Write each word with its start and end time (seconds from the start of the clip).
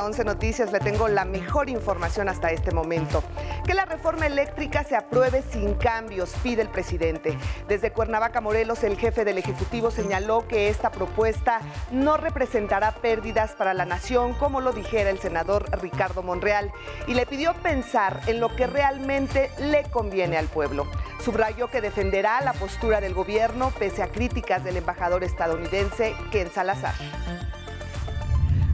a 0.00 0.04
11 0.04 0.24
Noticias 0.24 0.72
le 0.72 0.80
tengo 0.80 1.08
la 1.08 1.24
mejor 1.24 1.68
información 1.68 2.28
hasta 2.28 2.50
este 2.50 2.72
momento. 2.72 3.22
Que 3.66 3.74
la 3.74 3.84
reforma 3.84 4.26
eléctrica 4.26 4.82
se 4.82 4.96
apruebe 4.96 5.42
sin 5.42 5.74
cambios, 5.74 6.32
pide 6.42 6.62
el 6.62 6.68
presidente. 6.68 7.36
Desde 7.68 7.92
Cuernavaca, 7.92 8.40
Morelos, 8.40 8.82
el 8.82 8.96
jefe 8.96 9.24
del 9.24 9.38
Ejecutivo 9.38 9.90
señaló 9.90 10.48
que 10.48 10.68
esta 10.68 10.90
propuesta 10.90 11.60
no 11.92 12.16
representará 12.16 12.92
pérdidas 12.92 13.52
para 13.52 13.74
la 13.74 13.84
nación, 13.84 14.32
como 14.34 14.60
lo 14.60 14.72
dijera 14.72 15.10
el 15.10 15.18
senador 15.18 15.66
Ricardo 15.80 16.22
Monreal, 16.22 16.72
y 17.06 17.14
le 17.14 17.26
pidió 17.26 17.52
pensar 17.54 18.20
en 18.26 18.40
lo 18.40 18.54
que 18.56 18.66
realmente 18.66 19.50
le 19.58 19.82
conviene 19.90 20.38
al 20.38 20.46
pueblo. 20.46 20.86
Subrayó 21.22 21.68
que 21.68 21.82
defenderá 21.82 22.40
la 22.40 22.54
postura 22.54 23.02
del 23.02 23.12
gobierno 23.12 23.70
pese 23.78 24.02
a 24.02 24.08
críticas 24.08 24.64
del 24.64 24.78
embajador 24.78 25.24
estadounidense 25.24 26.14
Ken 26.30 26.50
Salazar. 26.50 26.94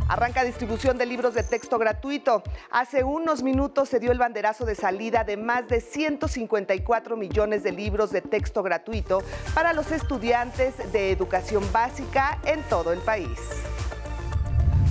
Arranca 0.09 0.45
distribución 0.45 0.99
de 0.99 1.07
libros 1.07 1.35
de 1.35 1.43
texto 1.43 1.79
gratuito. 1.79 2.45
Hace 2.71 3.03
unos 3.03 3.43
minutos 3.43 3.89
se 3.89 3.99
dio 3.99 4.13
el 4.13 4.19
banderazo 4.19 4.65
de 4.65 4.77
salida 4.77 5.25
de 5.25 5.37
más 5.37 5.67
de 5.67 5.81
154 5.81 7.17
millones 7.17 7.65
de 7.65 7.73
libros 7.73 8.13
de 8.13 8.23
texto 8.23 8.63
gratuito 8.63 9.25
para 9.53 9.73
los 9.73 9.91
estudiantes 9.91 10.93
de 10.93 11.11
educación 11.11 11.65
básica 11.73 12.39
en 12.45 12.63
todo 12.65 12.93
el 12.93 13.01
país. 13.01 13.37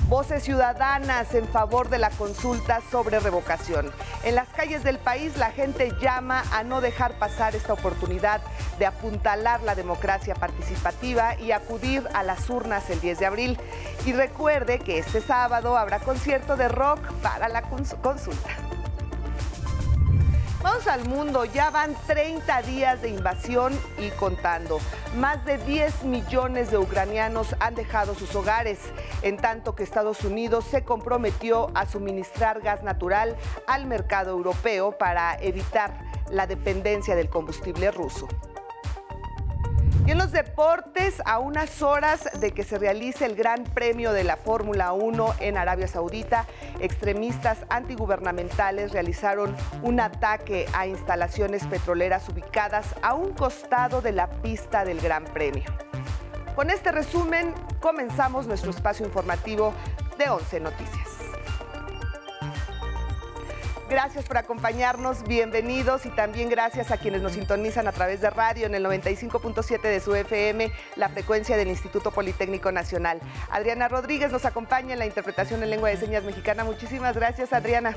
Voces 0.07 0.43
ciudadanas 0.43 1.33
en 1.33 1.47
favor 1.47 1.89
de 1.89 1.97
la 1.97 2.11
consulta 2.11 2.79
sobre 2.91 3.19
revocación. 3.19 3.91
En 4.23 4.35
las 4.35 4.47
calles 4.49 4.83
del 4.83 4.99
país 4.99 5.35
la 5.37 5.49
gente 5.49 5.93
llama 5.99 6.43
a 6.51 6.63
no 6.63 6.79
dejar 6.79 7.17
pasar 7.17 7.55
esta 7.55 7.73
oportunidad 7.73 8.39
de 8.77 8.85
apuntalar 8.85 9.63
la 9.63 9.73
democracia 9.73 10.35
participativa 10.35 11.39
y 11.39 11.53
acudir 11.53 12.07
a 12.13 12.21
las 12.21 12.47
urnas 12.51 12.87
el 12.91 13.01
10 13.01 13.17
de 13.17 13.25
abril. 13.25 13.59
Y 14.05 14.13
recuerde 14.13 14.77
que 14.77 14.99
este 14.99 15.21
sábado 15.21 15.75
habrá 15.75 15.99
concierto 15.99 16.55
de 16.55 16.67
rock 16.67 16.99
para 17.23 17.49
la 17.49 17.63
consulta. 17.63 18.64
Vamos 20.66 20.88
al 20.88 21.05
mundo, 21.08 21.45
ya 21.45 21.69
van 21.69 21.95
30 22.08 22.63
días 22.63 22.99
de 23.03 23.09
invasión 23.09 23.71
y 23.99 24.09
contando. 24.09 24.80
Más 25.16 25.45
de 25.45 25.59
10 25.59 26.05
millones 26.05 26.72
de 26.72 26.80
ucranianos 26.80 27.55
han 27.59 27.75
dejado 27.75 28.16
sus 28.16 28.33
hogares, 28.33 28.80
en 29.22 29.38
tanto 29.38 29.75
que 29.75 29.83
Estados 29.83 30.23
Unidos 30.23 30.66
se 30.66 30.83
comprometió 30.83 31.69
a 31.75 31.85
suministrar 31.85 32.61
gas 32.61 32.81
natural 32.81 33.35
al 33.67 33.85
mercado 33.85 34.31
europeo 34.31 34.97
para 34.97 35.38
evitar 35.39 35.99
la 36.31 36.47
dependencia 36.47 37.16
del 37.16 37.29
combustible 37.29 37.91
ruso. 37.91 38.27
Y 40.05 40.11
en 40.11 40.19
los 40.19 40.31
deportes, 40.31 41.19
a 41.25 41.39
unas 41.39 41.81
horas 41.81 42.29
de 42.39 42.51
que 42.51 42.63
se 42.63 42.77
realice 42.77 43.25
el 43.25 43.35
Gran 43.35 43.63
Premio 43.63 44.13
de 44.13 44.23
la 44.23 44.37
Fórmula 44.37 44.93
1 44.93 45.35
en 45.39 45.57
Arabia 45.57 45.87
Saudita, 45.87 46.45
extremistas 46.79 47.65
antigubernamentales 47.69 48.91
realizaron 48.91 49.55
un 49.81 49.99
ataque 49.99 50.67
a 50.73 50.85
instalaciones 50.85 51.65
petroleras 51.65 52.29
ubicadas 52.29 52.85
a 53.01 53.15
un 53.15 53.33
costado 53.33 54.01
de 54.01 54.11
la 54.11 54.29
pista 54.29 54.85
del 54.85 55.01
Gran 55.01 55.23
Premio. 55.23 55.63
Con 56.55 56.69
este 56.69 56.91
resumen, 56.91 57.51
comenzamos 57.81 58.45
nuestro 58.45 58.69
espacio 58.69 59.07
informativo 59.07 59.73
de 60.19 60.29
11 60.29 60.59
Noticias. 60.59 61.04
Gracias 63.95 64.25
por 64.25 64.38
acompañarnos, 64.38 65.23
bienvenidos 65.23 66.06
y 66.06 66.09
también 66.09 66.50
gracias 66.50 66.91
a 66.91 66.97
quienes 66.97 67.22
nos 67.22 67.31
sintonizan 67.31 67.88
a 67.88 67.94
través 67.94 68.19
de 68.19 68.29
radio 68.29 68.66
en 68.66 68.75
el 68.75 68.85
95.7 68.85 69.81
de 69.83 70.01
su 70.01 70.13
FM, 70.13 70.69
la 70.97 71.07
frecuencia 71.07 71.56
del 71.56 71.69
Instituto 71.69 72.11
Politécnico 72.11 72.73
Nacional. 72.73 73.22
Adriana 73.50 73.88
Rodríguez 73.88 74.33
nos 74.33 74.44
acompaña 74.44 74.91
en 74.91 75.00
la 75.00 75.06
interpretación 75.06 75.63
en 75.63 75.69
lengua 75.69 75.88
de 75.88 75.95
señas 75.95 76.25
mexicana. 76.25 76.66
Muchísimas 76.66 77.16
gracias, 77.16 77.53
Adriana. 77.53 77.95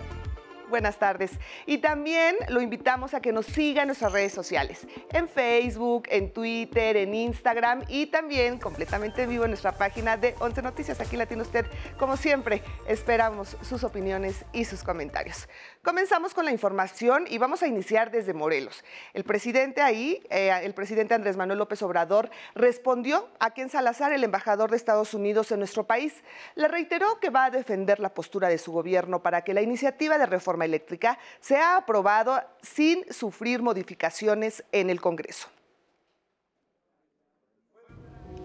Buenas 0.69 0.99
tardes. 0.99 1.31
Y 1.65 1.79
también 1.79 2.37
lo 2.49 2.61
invitamos 2.61 3.15
a 3.15 3.21
que 3.21 3.33
nos 3.33 3.47
siga 3.47 3.83
en 3.83 3.89
nuestras 3.89 4.13
redes 4.13 4.33
sociales, 4.33 4.87
en 5.13 5.27
Facebook, 5.27 6.05
en 6.11 6.31
Twitter, 6.31 6.99
en 6.99 7.15
Instagram 7.15 7.85
y 7.89 8.07
también 8.07 8.59
completamente 8.59 9.27
vivo 9.27 9.45
en 9.45 9.51
nuestra 9.53 9.73
página 9.73 10.19
de 10.19 10.35
11 10.39 10.61
Noticias. 10.61 11.01
Aquí 11.01 11.17
la 11.17 11.25
tiene 11.25 11.43
usted, 11.43 11.65
como 11.99 12.19
siempre. 12.19 12.63
Esperamos 12.87 13.57
sus 13.63 13.83
opiniones 13.83 14.45
y 14.53 14.67
sus 14.67 14.83
comentarios. 14.83 15.49
Comenzamos 15.83 16.35
con 16.35 16.45
la 16.45 16.51
información 16.51 17.27
y 17.29 17.39
vamos 17.39 17.63
a 17.63 17.69
iniciar 17.69 18.11
desde 18.11 18.35
Morelos. 18.35 18.85
El 19.15 19.23
presidente 19.23 19.81
ahí, 19.81 20.21
eh, 20.29 20.51
el 20.63 20.75
presidente 20.75 21.15
Andrés 21.15 21.37
Manuel 21.37 21.59
López 21.59 21.81
Obrador, 21.83 22.31
respondió 22.55 23.29
a 23.39 23.55
Ken 23.55 23.71
Salazar, 23.71 24.13
el 24.13 24.25
embajador 24.25 24.71
de 24.71 24.77
Estados 24.77 25.15
Unidos 25.15 25.53
en 25.53 25.61
nuestro 25.61 25.85
país. 25.85 26.15
Le 26.57 26.67
reiteró 26.67 27.21
que 27.21 27.31
va 27.31 27.45
a 27.45 27.51
defender 27.51 28.01
la 28.01 28.13
postura 28.13 28.49
de 28.49 28.59
su 28.59 28.73
gobierno 28.73 29.23
para 29.23 29.43
que 29.43 29.55
la 29.55 29.63
iniciativa 29.63 30.19
de 30.19 30.27
reforma 30.27 30.65
eléctrica 30.65 31.19
se 31.41 31.57
ha 31.57 31.77
aprobado 31.77 32.43
sin 32.61 33.11
sufrir 33.13 33.63
modificaciones 33.63 34.65
en 34.73 34.91
el 34.91 35.01
Congreso. 35.01 35.49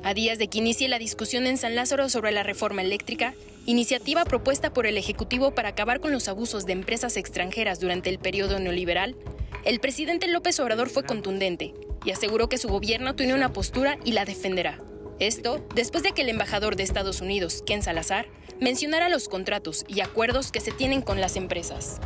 A 0.06 0.14
días 0.14 0.38
de 0.38 0.50
que 0.50 0.58
inicie 0.58 0.90
la 0.90 1.00
discusión 1.00 1.48
en 1.48 1.58
San 1.58 1.76
Lázaro 1.76 2.10
sobre 2.10 2.34
la 2.34 2.44
reforma 2.44 2.82
eléctrica, 2.82 3.34
iniciativa 3.66 4.26
propuesta 4.26 4.74
por 4.74 4.86
el 4.86 4.98
Ejecutivo 4.98 5.56
para 5.56 5.70
acabar 5.70 6.02
con 6.02 6.12
los 6.12 6.28
abusos 6.28 6.66
de 6.66 6.74
empresas 6.74 7.16
extranjeras 7.16 7.80
durante 7.80 8.10
el 8.10 8.20
periodo 8.20 8.60
neoliberal, 8.60 9.16
el 9.64 9.80
presidente 9.80 10.28
López 10.28 10.60
Obrador 10.60 10.90
fue 10.90 11.04
contundente 11.04 11.74
y 12.04 12.12
aseguró 12.12 12.50
que 12.50 12.58
su 12.58 12.68
gobierno 12.68 13.16
tiene 13.16 13.34
una 13.34 13.54
postura 13.54 13.98
y 14.04 14.12
la 14.12 14.26
defenderá. 14.26 14.78
Esto 15.20 15.66
después 15.74 16.04
de 16.04 16.12
que 16.12 16.24
el 16.24 16.30
embajador 16.30 16.76
de 16.76 16.84
Estados 16.84 17.22
Unidos, 17.22 17.64
Ken 17.66 17.82
Salazar, 17.82 18.28
mencionara 18.60 19.08
los 19.08 19.30
contratos 19.30 19.86
y 19.88 20.02
acuerdos 20.02 20.52
que 20.52 20.60
se 20.60 20.74
tienen 20.74 21.02
con 21.02 21.22
las 21.22 21.38
empresas. 21.38 22.02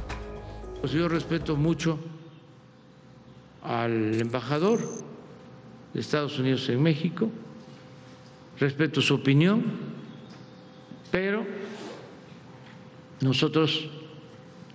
Pues 0.81 0.91
yo 0.91 1.08
respeto 1.08 1.56
mucho 1.56 1.97
al 3.64 4.22
embajador 4.22 4.88
de 5.96 6.00
Estados 6.00 6.38
Unidos 6.38 6.69
en 6.69 6.84
México, 6.84 7.31
respeto 8.59 9.01
su 9.01 9.16
opinión, 9.16 9.63
pero 11.12 11.45
nosotros 13.22 13.90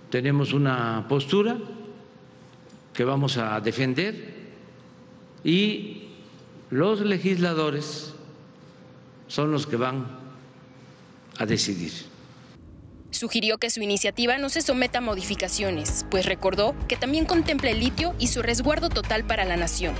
tenemos 0.09 0.53
una 0.53 1.05
postura 1.07 1.57
que 2.93 3.03
vamos 3.03 3.37
a 3.37 3.59
defender 3.59 4.33
y 5.43 6.09
los 6.69 7.01
legisladores 7.01 8.13
son 9.27 9.51
los 9.51 9.65
que 9.65 9.75
van 9.75 10.05
a 11.37 11.45
decidir. 11.45 11.91
Sugirió 13.09 13.57
que 13.57 13.69
su 13.69 13.81
iniciativa 13.81 14.37
no 14.37 14.49
se 14.49 14.61
someta 14.61 14.99
a 14.99 15.01
modificaciones, 15.01 16.05
pues 16.09 16.25
recordó 16.25 16.75
que 16.87 16.95
también 16.95 17.25
contempla 17.25 17.69
el 17.69 17.79
litio 17.79 18.15
y 18.19 18.27
su 18.27 18.41
resguardo 18.41 18.89
total 18.89 19.23
para 19.23 19.45
la 19.45 19.55
nación. 19.55 19.93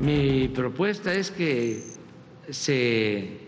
Mi 0.00 0.48
propuesta 0.48 1.12
es 1.12 1.30
que 1.30 1.93
se 2.50 3.40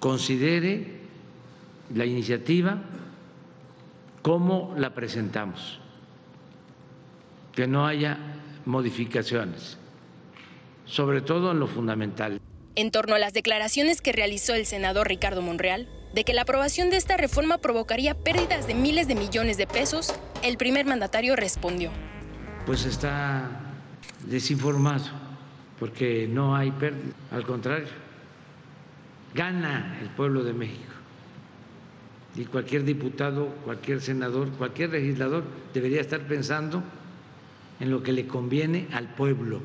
considere 0.00 0.96
la 1.94 2.04
iniciativa 2.04 2.82
como 4.22 4.74
la 4.76 4.94
presentamos, 4.94 5.78
que 7.54 7.66
no 7.66 7.86
haya 7.86 8.18
modificaciones, 8.64 9.78
sobre 10.84 11.20
todo 11.20 11.52
en 11.52 11.60
lo 11.60 11.68
fundamental. 11.68 12.40
En 12.74 12.90
torno 12.90 13.14
a 13.14 13.18
las 13.18 13.32
declaraciones 13.32 14.02
que 14.02 14.12
realizó 14.12 14.54
el 14.54 14.66
senador 14.66 15.08
Ricardo 15.08 15.42
Monreal, 15.42 15.88
de 16.12 16.24
que 16.24 16.34
la 16.34 16.42
aprobación 16.42 16.90
de 16.90 16.96
esta 16.96 17.16
reforma 17.16 17.58
provocaría 17.58 18.14
pérdidas 18.14 18.66
de 18.66 18.74
miles 18.74 19.06
de 19.06 19.14
millones 19.14 19.56
de 19.58 19.66
pesos, 19.66 20.12
el 20.42 20.56
primer 20.56 20.86
mandatario 20.86 21.36
respondió. 21.36 21.90
Pues 22.64 22.84
está 22.84 23.48
desinformado, 24.24 25.04
porque 25.78 26.26
no 26.28 26.56
hay 26.56 26.70
pérdida, 26.72 27.14
al 27.30 27.44
contrario, 27.44 28.05
gana 29.34 29.98
el 30.00 30.08
pueblo 30.10 30.44
de 30.44 30.52
México. 30.52 30.92
Y 32.36 32.44
cualquier 32.44 32.84
diputado, 32.84 33.48
cualquier 33.64 34.00
senador, 34.00 34.50
cualquier 34.50 34.90
legislador 34.90 35.44
debería 35.72 36.00
estar 36.00 36.20
pensando 36.26 36.82
en 37.80 37.90
lo 37.90 38.02
que 38.02 38.12
le 38.12 38.26
conviene 38.26 38.88
al 38.92 39.08
pueblo. 39.14 39.60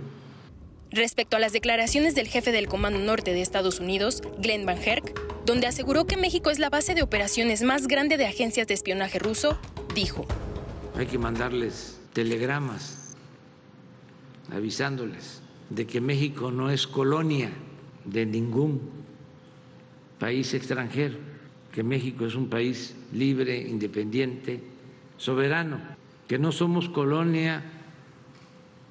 Respecto 0.89 1.37
a 1.37 1.39
las 1.39 1.53
declaraciones 1.53 2.15
del 2.15 2.27
jefe 2.27 2.51
del 2.51 2.67
Comando 2.67 2.99
Norte 2.99 3.33
de 3.33 3.41
Estados 3.41 3.79
Unidos, 3.79 4.21
Glenn 4.39 4.65
Van 4.65 4.77
Herk, 4.77 5.13
donde 5.45 5.67
aseguró 5.67 6.05
que 6.05 6.17
México 6.17 6.49
es 6.49 6.59
la 6.59 6.69
base 6.69 6.95
de 6.95 7.01
operaciones 7.01 7.61
más 7.63 7.87
grande 7.87 8.17
de 8.17 8.25
agencias 8.25 8.67
de 8.67 8.73
espionaje 8.73 9.19
ruso, 9.19 9.57
dijo. 9.95 10.25
Hay 10.95 11.07
que 11.07 11.17
mandarles 11.17 11.99
telegramas 12.13 13.15
avisándoles 14.51 15.41
de 15.69 15.87
que 15.87 16.01
México 16.01 16.51
no 16.51 16.69
es 16.69 16.87
colonia 16.87 17.51
de 18.03 18.25
ningún 18.25 19.00
país 20.21 20.53
extranjero, 20.53 21.17
que 21.73 21.81
México 21.81 22.27
es 22.27 22.35
un 22.35 22.47
país 22.47 22.93
libre, 23.11 23.57
independiente, 23.57 24.61
soberano, 25.17 25.81
que 26.27 26.37
no 26.37 26.51
somos 26.51 26.89
colonia 26.89 27.65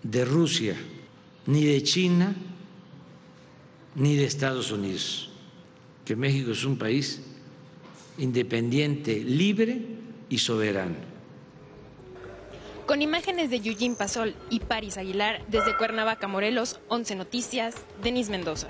de 0.03 0.25
Rusia, 0.25 0.75
ni 1.47 1.63
de 1.63 1.83
China, 1.85 2.35
ni 3.95 4.17
de 4.17 4.25
Estados 4.25 4.73
Unidos 4.73 5.31
que 6.11 6.17
México 6.17 6.51
es 6.51 6.65
un 6.65 6.77
país 6.77 7.23
independiente, 8.19 9.21
libre 9.21 9.81
y 10.29 10.39
soberano. 10.39 10.97
Con 12.85 13.01
imágenes 13.01 13.49
de 13.51 13.59
Eugene 13.59 13.95
Pasol 13.95 14.35
y 14.51 14.59
Paris 14.59 14.99
Aguilar 14.99 15.41
desde 15.47 15.77
Cuernavaca, 15.77 16.27
Morelos, 16.27 16.81
11 16.89 17.15
Noticias, 17.15 17.77
Denis 18.03 18.29
Mendoza. 18.29 18.67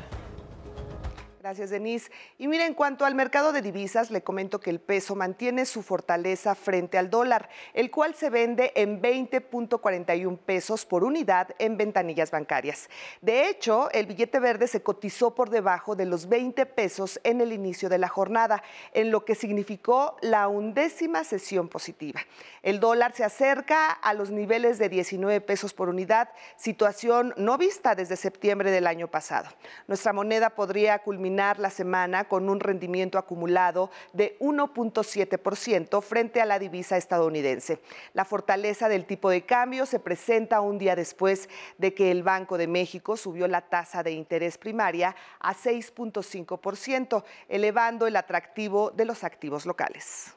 Gracias, 1.41 1.71
Denise. 1.71 2.11
Y 2.37 2.49
mira, 2.49 2.67
en 2.67 2.75
cuanto 2.75 3.07
al 3.07 3.15
mercado 3.15 3.53
de 3.53 3.63
divisas, 3.63 4.11
le 4.11 4.23
comento 4.23 4.61
que 4.61 4.69
el 4.69 4.79
peso 4.79 5.17
mantiene 5.17 5.65
su 5.65 5.83
fortaleza 5.83 6.55
frente 6.55 6.99
al 6.99 7.09
dólar, 7.09 7.49
el 7.73 7.91
cual 7.91 8.15
se 8.15 8.29
vende 8.29 8.73
en 8.77 9.01
20.41 9.01 10.37
pesos 10.37 10.85
por 10.85 11.03
unidad 11.03 11.49
en 11.59 11.79
ventanillas 11.79 12.31
bancarias. 12.31 12.91
De 13.23 13.49
hecho, 13.49 13.91
el 13.93 14.05
billete 14.05 14.39
verde 14.39 14.67
se 14.67 14.83
cotizó 14.83 15.35
por 15.35 15.49
debajo 15.49 15.97
de 15.97 16.05
los 16.05 16.29
20 16.29 16.67
pesos 16.67 17.19
en 17.25 17.41
el 17.41 17.55
inicio 17.55 17.89
de 17.89 17.97
la 17.97 18.09
jornada, 18.09 18.63
en 18.93 19.11
lo 19.11 19.25
que 19.25 19.35
significó 19.35 20.19
la 20.21 20.47
undécima 20.47 21.25
sesión 21.25 21.71
positiva. 21.71 22.21
El 22.63 22.81
dólar 22.81 23.15
se 23.15 23.25
acerca 23.25 23.91
a 23.91 24.13
los 24.13 24.31
niveles 24.31 24.79
de 24.79 24.91
19 24.91 25.41
pesos 25.41 25.73
por 25.73 25.89
unidad, 25.89 26.29
situación 26.57 27.33
no 27.39 27.57
vista 27.57 27.95
desde 27.95 28.17
septiembre 28.17 28.71
del 28.71 28.87
año 28.87 29.09
pasado. 29.09 29.49
Nuestra 29.87 30.13
moneda 30.13 30.51
podría 30.51 30.99
culminar 30.99 31.30
la 31.37 31.71
semana 31.71 32.25
con 32.25 32.49
un 32.49 32.61
rendimiento 32.61 33.19
acumulado 33.19 33.91
de 34.12 34.37
1.7% 34.41 36.03
frente 36.03 36.41
a 36.41 36.47
la 36.47 36.59
divisa 36.59 36.97
estadounidense. 36.97 37.81
La 38.15 38.25
fortaleza 38.25 38.88
del 38.88 39.06
tipo 39.06 39.31
de 39.31 39.43
cambio 39.43 39.87
se 39.87 40.00
presenta 40.00 40.61
un 40.61 40.79
día 40.79 40.97
después 40.97 41.49
de 41.79 41.94
que 41.94 42.11
el 42.11 42.23
Banco 42.23 42.59
de 42.59 42.67
México 42.67 43.17
subió 43.17 43.49
la 43.49 43.62
tasa 43.62 44.03
de 44.03 44.12
interés 44.12 44.59
primaria 44.59 45.15
a 45.38 45.55
6.5%, 45.55 47.25
elevando 47.49 48.06
el 48.06 48.17
atractivo 48.17 48.91
de 48.91 49.05
los 49.05 49.25
activos 49.25 49.67
locales. 49.67 50.35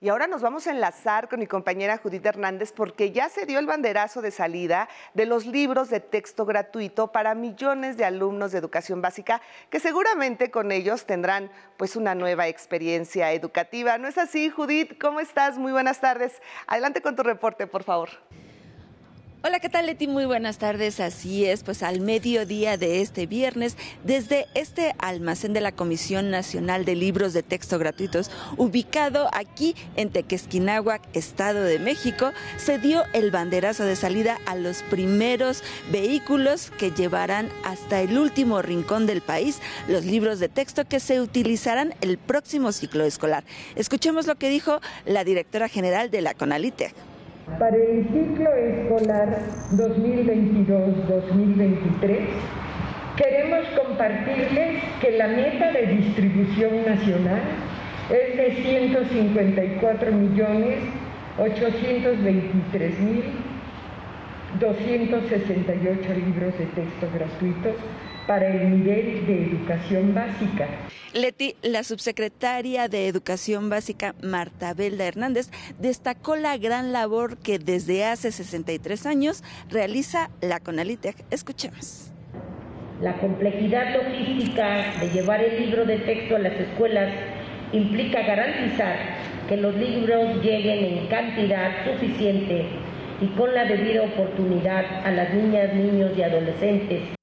Y 0.00 0.10
ahora 0.10 0.28
nos 0.28 0.42
vamos 0.42 0.64
a 0.68 0.70
enlazar 0.70 1.28
con 1.28 1.40
mi 1.40 1.48
compañera 1.48 1.98
Judith 1.98 2.24
Hernández 2.24 2.70
porque 2.70 3.10
ya 3.10 3.28
se 3.28 3.46
dio 3.46 3.58
el 3.58 3.66
banderazo 3.66 4.22
de 4.22 4.30
salida 4.30 4.88
de 5.12 5.26
los 5.26 5.44
libros 5.44 5.90
de 5.90 5.98
texto 5.98 6.46
gratuito 6.46 7.10
para 7.10 7.34
millones 7.34 7.96
de 7.96 8.04
alumnos 8.04 8.52
de 8.52 8.58
educación 8.58 9.02
básica 9.02 9.42
que 9.70 9.80
seguramente 9.80 10.52
con 10.52 10.70
ellos 10.70 11.04
tendrán 11.04 11.50
pues 11.76 11.96
una 11.96 12.14
nueva 12.14 12.46
experiencia 12.46 13.32
educativa. 13.32 13.98
¿No 13.98 14.06
es 14.06 14.18
así, 14.18 14.50
Judith? 14.50 15.00
¿Cómo 15.00 15.18
estás? 15.18 15.58
Muy 15.58 15.72
buenas 15.72 16.00
tardes. 16.00 16.40
Adelante 16.68 17.02
con 17.02 17.16
tu 17.16 17.24
reporte, 17.24 17.66
por 17.66 17.82
favor. 17.82 18.10
Hola, 19.40 19.60
¿qué 19.60 19.68
tal 19.68 19.86
Leti? 19.86 20.08
Muy 20.08 20.24
buenas 20.24 20.58
tardes. 20.58 20.98
Así 20.98 21.44
es, 21.44 21.62
pues 21.62 21.84
al 21.84 22.00
mediodía 22.00 22.76
de 22.76 23.00
este 23.00 23.28
viernes, 23.28 23.76
desde 24.02 24.46
este 24.54 24.96
almacén 24.98 25.52
de 25.52 25.60
la 25.60 25.70
Comisión 25.70 26.28
Nacional 26.28 26.84
de 26.84 26.96
Libros 26.96 27.34
de 27.34 27.44
Texto 27.44 27.78
Gratuitos, 27.78 28.32
ubicado 28.56 29.28
aquí 29.32 29.76
en 29.94 30.10
Tequesquinahuac, 30.10 31.02
Estado 31.14 31.62
de 31.62 31.78
México, 31.78 32.32
se 32.56 32.78
dio 32.78 33.04
el 33.12 33.30
banderazo 33.30 33.84
de 33.84 33.94
salida 33.94 34.38
a 34.44 34.56
los 34.56 34.82
primeros 34.82 35.62
vehículos 35.92 36.72
que 36.76 36.90
llevarán 36.90 37.48
hasta 37.62 38.00
el 38.00 38.18
último 38.18 38.60
rincón 38.60 39.06
del 39.06 39.20
país 39.20 39.60
los 39.86 40.04
libros 40.04 40.40
de 40.40 40.48
texto 40.48 40.84
que 40.84 40.98
se 40.98 41.20
utilizarán 41.20 41.94
el 42.00 42.18
próximo 42.18 42.72
ciclo 42.72 43.04
escolar. 43.04 43.44
Escuchemos 43.76 44.26
lo 44.26 44.34
que 44.34 44.50
dijo 44.50 44.80
la 45.06 45.22
directora 45.22 45.68
general 45.68 46.10
de 46.10 46.22
la 46.22 46.34
CONALITEC. 46.34 46.92
Para 47.56 47.76
el 47.76 48.04
ciclo 48.12 48.52
escolar 48.54 49.38
2022-2023, 49.72 52.18
queremos 53.16 53.66
compartirles 53.70 54.84
que 55.00 55.12
la 55.12 55.28
meta 55.28 55.72
de 55.72 55.86
distribución 55.86 56.84
nacional 56.86 57.40
es 58.10 58.36
de 58.36 58.52
154 58.62 60.12
millones 60.12 60.80
823 61.38 63.00
mil 63.00 63.24
268 64.60 66.14
libros 66.14 66.58
de 66.58 66.66
texto 66.66 67.08
gratuitos 67.14 67.76
para 68.28 68.46
el 68.46 68.70
nivel 68.70 69.26
de 69.26 69.44
educación 69.46 70.14
básica. 70.14 70.68
Leti, 71.14 71.56
la 71.62 71.82
subsecretaria 71.82 72.86
de 72.86 73.08
Educación 73.08 73.70
Básica, 73.70 74.14
Marta 74.22 74.74
Belda 74.74 75.06
Hernández, 75.06 75.50
destacó 75.78 76.36
la 76.36 76.58
gran 76.58 76.92
labor 76.92 77.38
que 77.38 77.58
desde 77.58 78.04
hace 78.04 78.30
63 78.30 79.06
años 79.06 79.42
realiza 79.70 80.30
la 80.42 80.60
CONALITEC. 80.60 81.16
Escuchemos. 81.30 82.12
La 83.00 83.16
complejidad 83.18 83.96
logística 83.96 85.00
de 85.00 85.08
llevar 85.10 85.42
el 85.42 85.64
libro 85.64 85.86
de 85.86 85.98
texto 86.00 86.36
a 86.36 86.40
las 86.40 86.60
escuelas 86.60 87.10
implica 87.72 88.22
garantizar 88.22 88.96
que 89.48 89.56
los 89.56 89.74
libros 89.74 90.42
lleguen 90.42 90.98
en 90.98 91.06
cantidad 91.06 91.70
suficiente 91.86 92.66
y 93.22 93.26
con 93.28 93.54
la 93.54 93.64
debida 93.64 94.02
oportunidad 94.02 94.84
a 95.06 95.10
las 95.12 95.32
niñas, 95.32 95.72
niños 95.74 96.12
y 96.16 96.22
adolescentes 96.22 97.17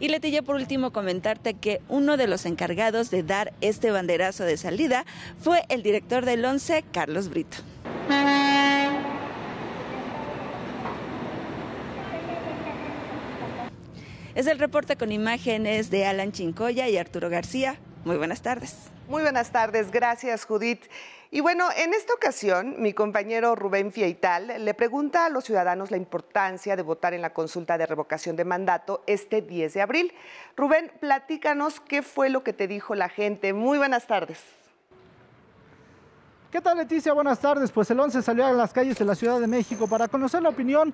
y 0.00 0.08
Letilla, 0.08 0.42
por 0.42 0.56
último, 0.56 0.92
comentarte 0.92 1.54
que 1.54 1.80
uno 1.88 2.16
de 2.16 2.26
los 2.26 2.46
encargados 2.46 3.10
de 3.10 3.22
dar 3.22 3.52
este 3.60 3.90
banderazo 3.90 4.44
de 4.44 4.56
salida 4.56 5.04
fue 5.38 5.64
el 5.68 5.82
director 5.82 6.24
del 6.24 6.44
ONCE, 6.44 6.84
Carlos 6.90 7.28
Brito. 7.28 7.58
Es 14.34 14.46
el 14.46 14.58
reporte 14.58 14.96
con 14.96 15.12
imágenes 15.12 15.90
de 15.90 16.06
Alan 16.06 16.32
Chincoya 16.32 16.88
y 16.88 16.96
Arturo 16.96 17.28
García. 17.28 17.76
Muy 18.04 18.16
buenas 18.16 18.40
tardes. 18.40 18.74
Muy 19.06 19.22
buenas 19.22 19.50
tardes, 19.50 19.90
gracias 19.90 20.46
Judith. 20.46 20.82
Y 21.32 21.38
bueno, 21.38 21.68
en 21.76 21.94
esta 21.94 22.12
ocasión, 22.12 22.74
mi 22.82 22.92
compañero 22.92 23.54
Rubén 23.54 23.92
Fieital 23.92 24.64
le 24.64 24.74
pregunta 24.74 25.26
a 25.26 25.28
los 25.28 25.44
ciudadanos 25.44 25.92
la 25.92 25.96
importancia 25.96 26.74
de 26.74 26.82
votar 26.82 27.14
en 27.14 27.22
la 27.22 27.32
consulta 27.32 27.78
de 27.78 27.86
revocación 27.86 28.34
de 28.34 28.44
mandato 28.44 29.04
este 29.06 29.40
10 29.40 29.74
de 29.74 29.80
abril. 29.80 30.12
Rubén, 30.56 30.90
platícanos 30.98 31.78
qué 31.78 32.02
fue 32.02 32.30
lo 32.30 32.42
que 32.42 32.52
te 32.52 32.66
dijo 32.66 32.96
la 32.96 33.08
gente. 33.08 33.52
Muy 33.52 33.78
buenas 33.78 34.08
tardes. 34.08 34.59
¿Qué 36.50 36.60
tal 36.60 36.78
Leticia? 36.78 37.12
Buenas 37.12 37.38
tardes. 37.38 37.70
Pues 37.70 37.88
el 37.92 38.00
11 38.00 38.22
salió 38.22 38.44
a 38.44 38.52
las 38.52 38.72
calles 38.72 38.98
de 38.98 39.04
la 39.04 39.14
Ciudad 39.14 39.38
de 39.38 39.46
México 39.46 39.86
para 39.86 40.08
conocer 40.08 40.42
la 40.42 40.48
opinión 40.48 40.92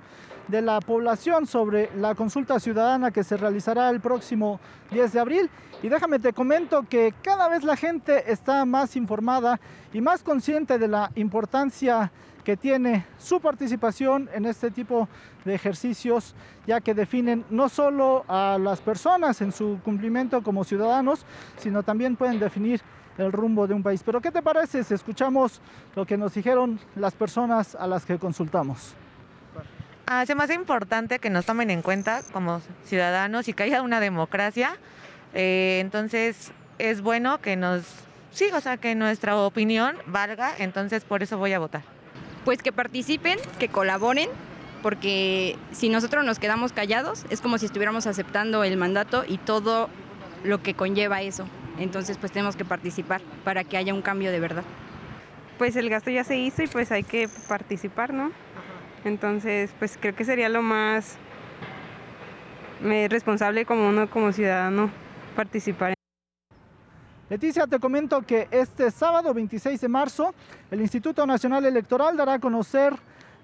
de 0.48 0.60
la 0.60 0.80
población 0.80 1.46
sobre 1.46 1.90
la 1.96 2.14
consulta 2.14 2.60
ciudadana 2.60 3.10
que 3.10 3.24
se 3.24 3.38
realizará 3.38 3.88
el 3.88 4.00
próximo 4.00 4.60
10 4.90 5.14
de 5.14 5.18
abril. 5.18 5.50
Y 5.82 5.88
déjame 5.88 6.18
te 6.18 6.34
comento 6.34 6.82
que 6.82 7.14
cada 7.22 7.48
vez 7.48 7.64
la 7.64 7.74
gente 7.74 8.30
está 8.30 8.66
más 8.66 8.96
informada 8.96 9.58
y 9.94 10.02
más 10.02 10.22
consciente 10.22 10.78
de 10.78 10.88
la 10.88 11.10
importancia 11.14 12.12
que 12.44 12.58
tiene 12.58 13.06
su 13.18 13.40
participación 13.40 14.28
en 14.34 14.44
este 14.44 14.70
tipo 14.70 15.08
de 15.46 15.54
ejercicios, 15.54 16.34
ya 16.66 16.82
que 16.82 16.92
definen 16.92 17.46
no 17.48 17.70
solo 17.70 18.26
a 18.28 18.58
las 18.60 18.82
personas 18.82 19.40
en 19.40 19.52
su 19.52 19.78
cumplimiento 19.82 20.42
como 20.42 20.64
ciudadanos, 20.64 21.24
sino 21.56 21.82
también 21.82 22.14
pueden 22.14 22.38
definir 22.38 22.82
el 23.18 23.32
rumbo 23.32 23.66
de 23.66 23.74
un 23.74 23.82
país. 23.82 24.02
Pero 24.04 24.20
¿qué 24.20 24.30
te 24.30 24.42
parece 24.42 24.84
si 24.84 24.94
escuchamos 24.94 25.60
lo 25.94 26.06
que 26.06 26.16
nos 26.16 26.34
dijeron 26.34 26.78
las 26.94 27.14
personas 27.14 27.74
a 27.74 27.86
las 27.86 28.04
que 28.04 28.18
consultamos? 28.18 28.94
Ah, 30.06 30.24
se 30.24 30.34
me 30.34 30.44
hace 30.44 30.54
importante 30.54 31.18
que 31.18 31.30
nos 31.30 31.46
tomen 31.46 31.70
en 31.70 31.82
cuenta 31.82 32.22
como 32.32 32.60
ciudadanos 32.84 33.48
y 33.48 33.52
que 33.52 33.64
haya 33.64 33.82
una 33.82 33.98
democracia. 33.98 34.76
Eh, 35.34 35.78
entonces 35.80 36.52
es 36.78 37.00
bueno 37.00 37.40
que 37.40 37.56
nos, 37.56 37.82
sí, 38.30 38.46
o 38.54 38.60
sea, 38.60 38.76
que 38.76 38.94
nuestra 38.94 39.36
opinión 39.36 39.96
valga, 40.06 40.52
entonces 40.58 41.04
por 41.04 41.22
eso 41.22 41.38
voy 41.38 41.52
a 41.54 41.58
votar. 41.58 41.82
Pues 42.44 42.62
que 42.62 42.70
participen, 42.70 43.38
que 43.58 43.68
colaboren, 43.68 44.28
porque 44.82 45.58
si 45.72 45.88
nosotros 45.88 46.24
nos 46.24 46.38
quedamos 46.38 46.72
callados 46.72 47.26
es 47.28 47.40
como 47.40 47.58
si 47.58 47.66
estuviéramos 47.66 48.06
aceptando 48.06 48.62
el 48.62 48.76
mandato 48.76 49.24
y 49.26 49.38
todo 49.38 49.88
lo 50.44 50.62
que 50.62 50.74
conlleva 50.74 51.22
eso. 51.22 51.46
Entonces, 51.78 52.18
pues 52.18 52.32
tenemos 52.32 52.56
que 52.56 52.64
participar 52.64 53.20
para 53.44 53.64
que 53.64 53.76
haya 53.76 53.92
un 53.92 54.02
cambio 54.02 54.30
de 54.30 54.40
verdad. 54.40 54.64
Pues 55.58 55.76
el 55.76 55.88
gasto 55.88 56.10
ya 56.10 56.24
se 56.24 56.36
hizo 56.36 56.62
y 56.62 56.66
pues 56.66 56.92
hay 56.92 57.02
que 57.02 57.28
participar, 57.48 58.12
¿no? 58.12 58.30
Entonces, 59.04 59.70
pues 59.78 59.98
creo 60.00 60.14
que 60.14 60.24
sería 60.24 60.48
lo 60.48 60.62
más 60.62 61.16
eh, 62.82 63.06
responsable 63.08 63.64
como 63.64 63.88
uno, 63.88 64.10
como 64.10 64.32
ciudadano, 64.32 64.90
participar. 65.34 65.94
Leticia, 67.28 67.66
te 67.66 67.80
comento 67.80 68.22
que 68.22 68.48
este 68.50 68.90
sábado 68.90 69.34
26 69.34 69.80
de 69.80 69.88
marzo 69.88 70.34
el 70.70 70.80
Instituto 70.80 71.26
Nacional 71.26 71.64
Electoral 71.64 72.16
dará 72.16 72.34
a 72.34 72.38
conocer 72.38 72.94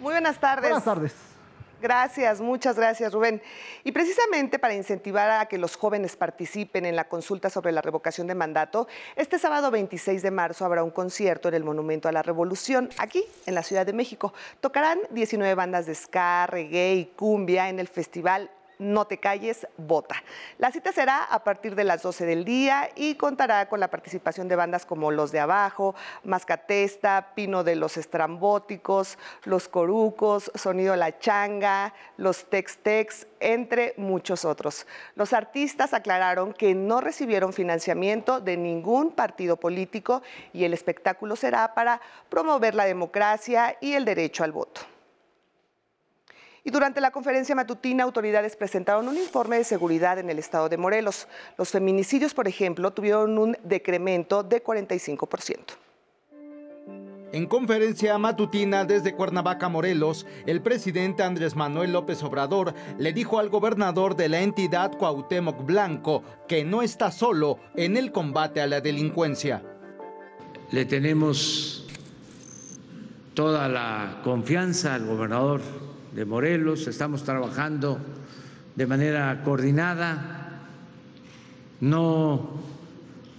Muy 0.00 0.12
buenas 0.12 0.38
tardes. 0.38 0.70
Buenas 0.70 0.84
tardes. 0.84 1.33
Gracias, 1.84 2.40
muchas 2.40 2.76
gracias 2.76 3.12
Rubén. 3.12 3.42
Y 3.84 3.92
precisamente 3.92 4.58
para 4.58 4.72
incentivar 4.72 5.30
a 5.30 5.44
que 5.44 5.58
los 5.58 5.76
jóvenes 5.76 6.16
participen 6.16 6.86
en 6.86 6.96
la 6.96 7.10
consulta 7.10 7.50
sobre 7.50 7.72
la 7.72 7.82
revocación 7.82 8.26
de 8.26 8.34
mandato, 8.34 8.88
este 9.16 9.38
sábado 9.38 9.70
26 9.70 10.22
de 10.22 10.30
marzo 10.30 10.64
habrá 10.64 10.82
un 10.82 10.90
concierto 10.90 11.48
en 11.48 11.56
el 11.56 11.62
Monumento 11.62 12.08
a 12.08 12.12
la 12.12 12.22
Revolución, 12.22 12.88
aquí 12.96 13.22
en 13.44 13.54
la 13.54 13.62
Ciudad 13.62 13.84
de 13.84 13.92
México. 13.92 14.32
Tocarán 14.60 14.98
19 15.10 15.54
bandas 15.54 15.84
de 15.84 15.94
ska, 15.94 16.46
reggae 16.46 16.94
y 16.94 17.04
cumbia 17.04 17.68
en 17.68 17.78
el 17.78 17.88
festival 17.88 18.50
no 18.78 19.06
te 19.06 19.18
calles, 19.18 19.66
vota. 19.76 20.16
La 20.58 20.70
cita 20.70 20.92
será 20.92 21.24
a 21.24 21.44
partir 21.44 21.74
de 21.74 21.84
las 21.84 22.02
12 22.02 22.26
del 22.26 22.44
día 22.44 22.90
y 22.94 23.14
contará 23.16 23.68
con 23.68 23.80
la 23.80 23.88
participación 23.88 24.48
de 24.48 24.56
bandas 24.56 24.86
como 24.86 25.10
Los 25.10 25.32
de 25.32 25.40
Abajo, 25.40 25.94
Mascatesta, 26.24 27.32
Pino 27.34 27.64
de 27.64 27.76
los 27.76 27.96
Estrambóticos, 27.96 29.18
Los 29.44 29.68
Corucos, 29.68 30.50
Sonido 30.54 30.96
La 30.96 31.18
Changa, 31.18 31.94
Los 32.16 32.44
Tex 32.46 32.78
Tex, 32.78 33.26
entre 33.40 33.94
muchos 33.96 34.44
otros. 34.44 34.86
Los 35.14 35.32
artistas 35.32 35.94
aclararon 35.94 36.52
que 36.52 36.74
no 36.74 37.00
recibieron 37.00 37.52
financiamiento 37.52 38.40
de 38.40 38.56
ningún 38.56 39.12
partido 39.12 39.56
político 39.56 40.22
y 40.52 40.64
el 40.64 40.72
espectáculo 40.72 41.36
será 41.36 41.74
para 41.74 42.00
promover 42.28 42.74
la 42.74 42.84
democracia 42.84 43.76
y 43.80 43.94
el 43.94 44.04
derecho 44.04 44.44
al 44.44 44.52
voto. 44.52 44.93
Y 46.66 46.70
durante 46.70 47.02
la 47.02 47.10
conferencia 47.10 47.54
matutina, 47.54 48.04
autoridades 48.04 48.56
presentaron 48.56 49.06
un 49.06 49.18
informe 49.18 49.58
de 49.58 49.64
seguridad 49.64 50.18
en 50.18 50.30
el 50.30 50.38
estado 50.38 50.70
de 50.70 50.78
Morelos. 50.78 51.28
Los 51.58 51.70
feminicidios, 51.70 52.32
por 52.32 52.48
ejemplo, 52.48 52.90
tuvieron 52.90 53.36
un 53.36 53.54
decremento 53.62 54.42
de 54.42 54.64
45%. 54.64 55.58
En 57.32 57.46
conferencia 57.46 58.16
matutina 58.16 58.84
desde 58.86 59.12
Cuernavaca, 59.14 59.68
Morelos, 59.68 60.24
el 60.46 60.62
presidente 60.62 61.22
Andrés 61.22 61.54
Manuel 61.54 61.92
López 61.92 62.22
Obrador 62.22 62.72
le 62.96 63.12
dijo 63.12 63.40
al 63.40 63.50
gobernador 63.50 64.16
de 64.16 64.28
la 64.28 64.40
entidad 64.40 64.96
Cuauhtémoc 64.96 65.66
Blanco 65.66 66.22
que 66.48 66.64
no 66.64 66.80
está 66.80 67.10
solo 67.10 67.58
en 67.74 67.96
el 67.96 68.12
combate 68.12 68.60
a 68.60 68.68
la 68.68 68.80
delincuencia. 68.80 69.62
Le 70.70 70.84
tenemos 70.86 71.88
toda 73.34 73.68
la 73.68 74.20
confianza 74.22 74.94
al 74.94 75.04
gobernador 75.04 75.60
de 76.14 76.24
Morelos, 76.24 76.86
estamos 76.86 77.24
trabajando 77.24 77.98
de 78.76 78.86
manera 78.86 79.42
coordinada, 79.42 80.60
no 81.80 82.62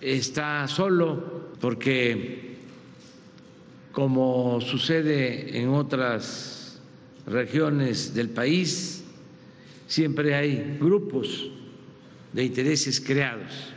está 0.01 0.67
solo 0.67 1.51
porque 1.61 2.57
como 3.93 4.59
sucede 4.59 5.57
en 5.57 5.69
otras 5.69 6.81
regiones 7.25 8.13
del 8.13 8.29
país, 8.29 9.05
siempre 9.87 10.35
hay 10.35 10.77
grupos 10.77 11.49
de 12.33 12.43
intereses 12.43 12.99
creados 12.99 13.74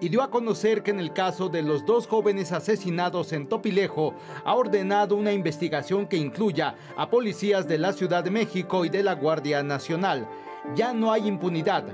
y 0.00 0.08
dio 0.08 0.22
a 0.22 0.30
conocer 0.30 0.82
que 0.82 0.90
en 0.90 1.00
el 1.00 1.12
caso 1.12 1.48
de 1.48 1.62
los 1.62 1.84
dos 1.84 2.06
jóvenes 2.06 2.52
asesinados 2.52 3.32
en 3.32 3.48
Topilejo 3.48 4.14
ha 4.44 4.54
ordenado 4.54 5.16
una 5.16 5.32
investigación 5.32 6.06
que 6.06 6.16
incluya 6.16 6.76
a 6.96 7.10
policías 7.10 7.66
de 7.66 7.78
la 7.78 7.92
Ciudad 7.92 8.22
de 8.22 8.30
México 8.30 8.84
y 8.84 8.88
de 8.88 9.02
la 9.02 9.14
Guardia 9.14 9.62
Nacional. 9.62 10.28
Ya 10.76 10.92
no 10.92 11.12
hay 11.12 11.26
impunidad, 11.26 11.84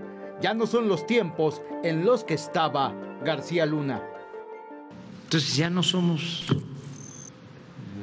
ya 0.41 0.55
no 0.55 0.67
son 0.67 0.89
los 0.89 1.07
tiempos 1.07 1.63
en 1.83 2.05
los 2.05 2.25
que 2.25 2.35
estaba 2.35 2.95
García 3.25 3.65
Luna. 3.67 4.03
Entonces 5.25 5.57
ya 5.57 5.71
no 5.71 5.83
somos 5.83 6.45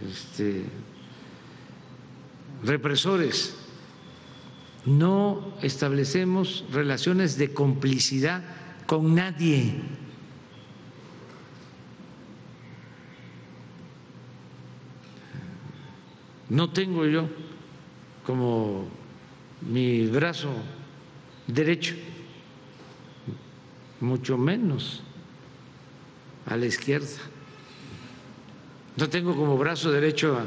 este, 0.10 0.64
represores, 2.64 3.56
no 4.86 5.54
establecemos 5.62 6.66
relaciones 6.72 7.38
de 7.38 7.54
complicidad 7.54 8.44
con 8.92 9.16
nadie. 9.16 9.72
No 16.50 16.72
tengo 16.72 17.06
yo 17.06 17.26
como 18.26 18.90
mi 19.62 20.08
brazo 20.08 20.52
derecho, 21.48 21.96
mucho 24.02 24.38
menos 24.38 25.02
a 26.46 26.58
la 26.58 26.66
izquierda. 26.66 27.08
No 28.98 29.08
tengo 29.08 29.38
como 29.38 29.58
brazo 29.58 29.90
derecho 29.90 30.38
a 30.38 30.44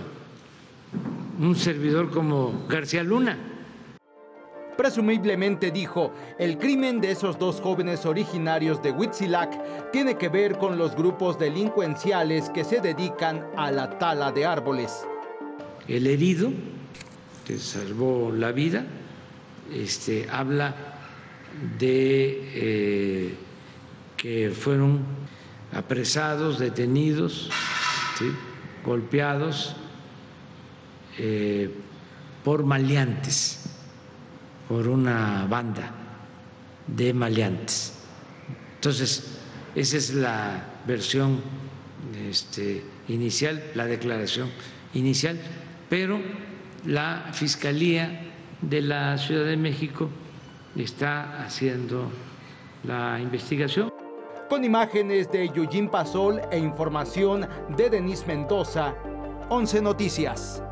un 1.43 1.57
servidor 1.57 2.11
como 2.11 2.67
García 2.69 3.03
Luna. 3.05 3.54
Presumiblemente 4.77 5.71
dijo, 5.71 6.13
el 6.39 6.59
crimen 6.59 7.01
de 7.01 7.13
esos 7.13 7.39
dos 7.39 7.61
jóvenes 7.61 8.05
originarios 8.07 8.83
de 8.83 8.91
Huitzilac 8.91 9.91
tiene 9.93 10.17
que 10.17 10.29
ver 10.29 10.59
con 10.59 10.77
los 10.77 10.97
grupos 10.97 11.39
delincuenciales 11.39 12.51
que 12.51 12.65
se 12.65 12.81
dedican 12.81 13.47
a 13.57 13.71
la 13.71 13.99
tala 13.99 14.33
de 14.33 14.45
árboles. 14.47 15.07
El 15.87 16.09
herido, 16.09 16.51
que 17.47 17.59
salvó 17.59 18.33
la 18.33 18.51
vida, 18.51 18.85
este, 19.73 20.27
habla 20.29 20.75
de 21.79 22.41
eh, 22.55 23.35
que 24.17 24.51
fueron 24.51 25.05
apresados, 25.73 26.59
detenidos, 26.59 27.49
golpeados 28.85 29.77
eh, 31.19 31.71
por 32.43 32.65
maleantes 32.65 33.64
por 34.69 34.89
una 34.89 35.47
banda 35.49 35.91
de 36.87 37.13
maleantes. 37.13 37.95
Entonces, 38.77 39.39
esa 39.75 39.97
es 39.97 40.15
la 40.15 40.65
versión 40.87 41.41
este, 42.29 42.83
inicial, 43.09 43.63
la 43.75 43.87
declaración 43.87 44.51
inicial, 44.95 45.39
pero 45.89 46.21
la 46.85 47.31
Fiscalía 47.33 48.31
de 48.61 48.83
la 48.83 49.19
Ciudad 49.19 49.47
de 49.47 49.57
México 49.57 50.09
está 50.77 51.45
haciendo 51.45 52.11
la 52.85 53.19
investigación. 53.21 53.91
Con 54.49 54.65
imágenes 54.65 55.31
de 55.33 55.49
Yujin 55.49 55.89
Pasol 55.89 56.41
e 56.51 56.59
información 56.59 57.49
de 57.77 57.91
Denis 57.91 58.27
Mendoza, 58.27 58.95
11 59.49 59.83
Noticias. 59.83 60.63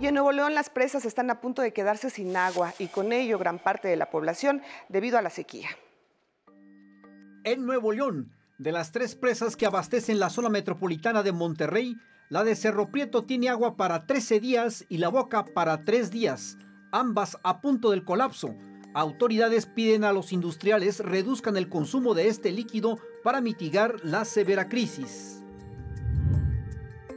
Y 0.00 0.06
en 0.06 0.14
Nuevo 0.14 0.30
León 0.30 0.54
las 0.54 0.70
presas 0.70 1.04
están 1.04 1.28
a 1.28 1.40
punto 1.40 1.60
de 1.60 1.72
quedarse 1.72 2.08
sin 2.08 2.36
agua 2.36 2.72
y 2.78 2.86
con 2.86 3.12
ello 3.12 3.36
gran 3.36 3.58
parte 3.58 3.88
de 3.88 3.96
la 3.96 4.10
población 4.10 4.62
debido 4.88 5.18
a 5.18 5.22
la 5.22 5.30
sequía. 5.30 5.70
En 7.42 7.66
Nuevo 7.66 7.90
León, 7.90 8.30
de 8.58 8.70
las 8.70 8.92
tres 8.92 9.16
presas 9.16 9.56
que 9.56 9.66
abastecen 9.66 10.20
la 10.20 10.30
zona 10.30 10.50
metropolitana 10.50 11.24
de 11.24 11.32
Monterrey, 11.32 11.96
la 12.28 12.44
de 12.44 12.54
Cerro 12.54 12.92
Prieto 12.92 13.24
tiene 13.24 13.48
agua 13.48 13.76
para 13.76 14.06
13 14.06 14.38
días 14.38 14.84
y 14.88 14.98
la 14.98 15.08
Boca 15.08 15.44
para 15.46 15.84
3 15.84 16.12
días, 16.12 16.58
ambas 16.92 17.36
a 17.42 17.60
punto 17.60 17.90
del 17.90 18.04
colapso. 18.04 18.54
Autoridades 18.94 19.66
piden 19.66 20.04
a 20.04 20.12
los 20.12 20.32
industriales 20.32 21.00
reduzcan 21.00 21.56
el 21.56 21.68
consumo 21.68 22.14
de 22.14 22.28
este 22.28 22.52
líquido 22.52 23.00
para 23.24 23.40
mitigar 23.40 23.96
la 24.04 24.24
severa 24.24 24.68
crisis 24.68 25.42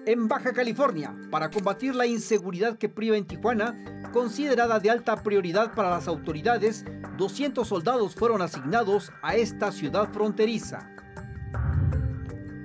en 0.05 0.27
Baja 0.27 0.53
California 0.53 1.15
para 1.29 1.49
combatir 1.49 1.95
la 1.95 2.05
inseguridad 2.05 2.77
que 2.77 2.89
priva 2.89 3.17
en 3.17 3.25
Tijuana, 3.25 3.75
considerada 4.11 4.79
de 4.79 4.89
alta 4.89 5.15
prioridad 5.21 5.73
para 5.73 5.89
las 5.89 6.07
autoridades, 6.07 6.85
200 7.17 7.67
soldados 7.67 8.15
fueron 8.15 8.41
asignados 8.41 9.11
a 9.21 9.35
esta 9.35 9.71
ciudad 9.71 10.11
fronteriza. 10.11 10.89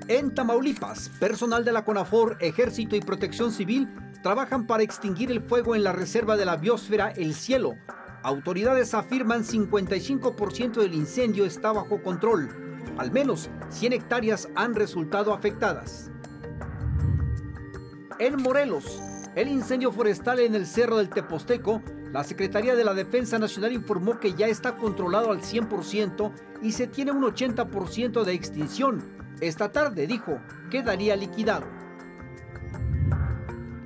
En 0.09 0.35
Tamaulipas, 0.35 1.11
personal 1.21 1.65
de 1.65 1.73
la 1.73 1.85
CONAFOR, 1.85 2.39
Ejército 2.41 2.95
y 2.95 3.01
Protección 3.01 3.53
Civil 3.53 3.89
trabajan 4.23 4.67
para 4.67 4.83
extinguir 4.83 5.31
el 5.31 5.43
fuego 5.43 5.75
en 5.75 5.83
la 5.83 5.93
reserva 5.93 6.37
de 6.37 6.45
la 6.45 6.57
biosfera 6.57 7.11
El 7.11 7.35
Cielo. 7.35 7.75
Autoridades 8.23 8.95
afirman 8.95 9.45
55% 9.45 10.81
del 10.81 10.95
incendio 10.95 11.45
está 11.45 11.73
bajo 11.73 12.03
control. 12.03 12.49
Al 12.99 13.13
menos 13.13 13.51
100 13.71 13.93
hectáreas 13.93 14.49
han 14.55 14.75
resultado 14.75 15.35
afectadas. 15.35 16.11
En 18.19 18.41
Morelos, 18.43 18.99
el 19.35 19.49
incendio 19.49 19.93
forestal 19.93 20.41
en 20.41 20.55
el 20.55 20.67
Cerro 20.67 20.97
del 20.97 21.11
Teposteco, 21.11 21.83
la 22.13 22.25
Secretaría 22.25 22.75
de 22.75 22.83
la 22.83 22.95
Defensa 22.95 23.39
Nacional 23.39 23.75
informó 23.75 24.19
que 24.19 24.33
ya 24.33 24.47
está 24.47 24.79
controlado 24.79 25.31
al 25.31 25.43
100% 25.43 26.33
y 26.63 26.73
se 26.73 26.87
tiene 26.87 27.11
un 27.11 27.23
80% 27.23 28.25
de 28.25 28.33
extinción. 28.33 29.03
Esta 29.43 29.71
tarde, 29.71 30.07
dijo, 30.07 30.39
quedaría 30.71 31.15
liquidado. 31.15 31.67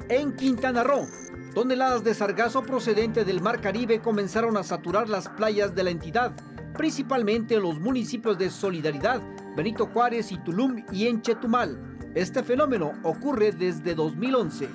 En 0.09 0.37
Quintana 0.37 0.85
Roo, 0.85 1.09
toneladas 1.53 2.05
de 2.05 2.15
sargazo 2.15 2.63
procedente 2.63 3.25
del 3.25 3.41
Mar 3.41 3.61
Caribe 3.61 4.01
comenzaron 4.01 4.57
a 4.57 4.63
saturar 4.63 5.09
las 5.09 5.29
playas 5.29 5.75
de 5.75 5.83
la 5.83 5.91
entidad, 5.91 6.37
principalmente 6.77 7.57
en 7.57 7.63
los 7.63 7.81
municipios 7.81 8.39
de 8.39 8.51
Solidaridad, 8.51 9.21
Benito 9.57 9.87
Juárez 9.87 10.31
y 10.31 10.39
Tulum 10.39 10.85
y 10.93 11.09
en 11.09 11.21
Chetumal. 11.21 11.90
Este 12.15 12.43
fenómeno 12.43 12.93
ocurre 13.05 13.53
desde 13.53 13.95
2011. 13.95 14.69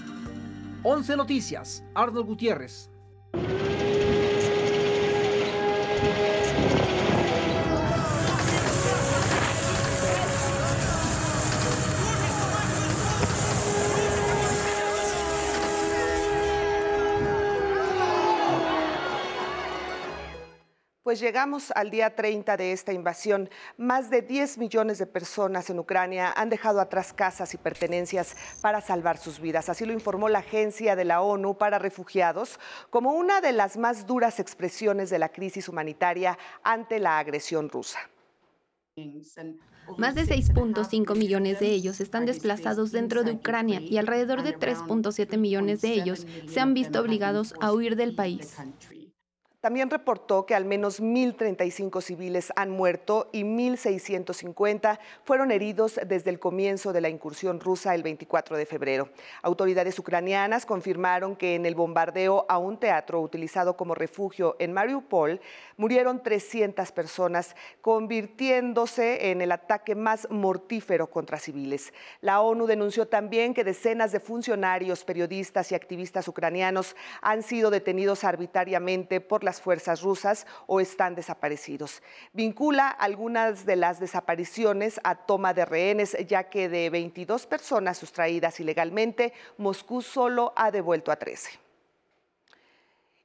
11 0.83 1.17
Noticias, 1.17 1.83
Arnold 1.93 2.27
Gutiérrez. 2.27 2.89
Pues 21.05 21.19
llegamos 21.19 21.69
al 21.75 21.91
día 21.91 22.15
30 22.15 22.57
de 22.57 22.71
esta 22.71 22.91
invasión. 22.91 23.47
Más 23.77 24.09
de 24.09 24.23
10 24.23 24.57
millones 24.57 24.97
de 24.97 25.05
personas 25.05 25.69
en 25.69 25.77
Ucrania 25.77 26.33
han 26.35 26.49
dejado 26.49 26.81
atrás 26.81 27.13
casas 27.13 27.53
y 27.53 27.57
pertenencias 27.57 28.35
para 28.59 28.81
salvar 28.81 29.19
sus 29.19 29.39
vidas. 29.39 29.69
Así 29.69 29.85
lo 29.85 29.93
informó 29.93 30.29
la 30.29 30.39
Agencia 30.39 30.95
de 30.95 31.05
la 31.05 31.21
ONU 31.21 31.59
para 31.59 31.77
Refugiados 31.77 32.59
como 32.89 33.11
una 33.11 33.39
de 33.39 33.51
las 33.51 33.77
más 33.77 34.07
duras 34.07 34.39
expresiones 34.39 35.11
de 35.11 35.19
la 35.19 35.29
crisis 35.29 35.69
humanitaria 35.69 36.39
ante 36.63 36.97
la 36.97 37.19
agresión 37.19 37.69
rusa. 37.69 37.99
Más 39.99 40.15
de 40.15 40.23
6.5 40.23 41.15
millones 41.15 41.59
de 41.59 41.67
ellos 41.67 42.01
están 42.01 42.25
desplazados 42.25 42.91
dentro 42.91 43.23
de 43.23 43.33
Ucrania 43.33 43.79
y 43.79 43.97
alrededor 43.97 44.41
de 44.41 44.57
3.7 44.57 45.37
millones 45.37 45.81
de 45.81 45.93
ellos 45.93 46.25
se 46.47 46.59
han 46.59 46.73
visto 46.73 46.99
obligados 46.99 47.53
a 47.61 47.71
huir 47.71 47.95
del 47.95 48.15
país. 48.15 48.57
También 49.65 49.89
reportó 49.89 50.45
que 50.45 50.53
al 50.53 50.63
menos 50.63 51.01
1.035 51.01 51.99
civiles 52.03 52.53
han 52.55 52.69
muerto 52.69 53.29
y 53.31 53.41
1.650 53.41 54.99
fueron 55.23 55.49
heridos 55.49 55.99
desde 56.05 56.29
el 56.29 56.37
comienzo 56.37 56.93
de 56.93 57.01
la 57.01 57.09
incursión 57.09 57.59
rusa 57.59 57.95
el 57.95 58.03
24 58.03 58.57
de 58.57 58.67
febrero. 58.67 59.09
Autoridades 59.41 59.97
ucranianas 59.97 60.67
confirmaron 60.67 61.35
que 61.35 61.55
en 61.55 61.65
el 61.65 61.73
bombardeo 61.73 62.45
a 62.47 62.59
un 62.59 62.77
teatro 62.77 63.19
utilizado 63.19 63.75
como 63.75 63.95
refugio 63.95 64.55
en 64.59 64.71
Mariupol 64.71 65.41
murieron 65.77 66.21
300 66.21 66.91
personas, 66.91 67.55
convirtiéndose 67.81 69.31
en 69.31 69.41
el 69.41 69.51
ataque 69.51 69.95
más 69.95 70.27
mortífero 70.29 71.09
contra 71.09 71.39
civiles. 71.39 71.91
La 72.21 72.39
ONU 72.41 72.67
denunció 72.67 73.07
también 73.07 73.55
que 73.55 73.63
decenas 73.63 74.11
de 74.11 74.19
funcionarios, 74.19 75.03
periodistas 75.03 75.71
y 75.71 75.75
activistas 75.75 76.27
ucranianos 76.27 76.95
han 77.23 77.41
sido 77.41 77.71
detenidos 77.71 78.23
arbitrariamente 78.23 79.21
por 79.21 79.43
fuerzas 79.61 80.01
rusas 80.01 80.45
o 80.67 80.79
están 80.79 81.15
desaparecidos. 81.15 82.01
Vincula 82.33 82.87
algunas 82.89 83.65
de 83.65 83.75
las 83.75 83.99
desapariciones 83.99 84.99
a 85.03 85.15
toma 85.15 85.53
de 85.53 85.65
rehenes, 85.65 86.15
ya 86.27 86.49
que 86.49 86.69
de 86.69 86.89
22 86.89 87.45
personas 87.47 87.97
sustraídas 87.97 88.59
ilegalmente, 88.59 89.33
Moscú 89.57 90.01
solo 90.01 90.53
ha 90.55 90.71
devuelto 90.71 91.11
a 91.11 91.15
13. 91.15 91.64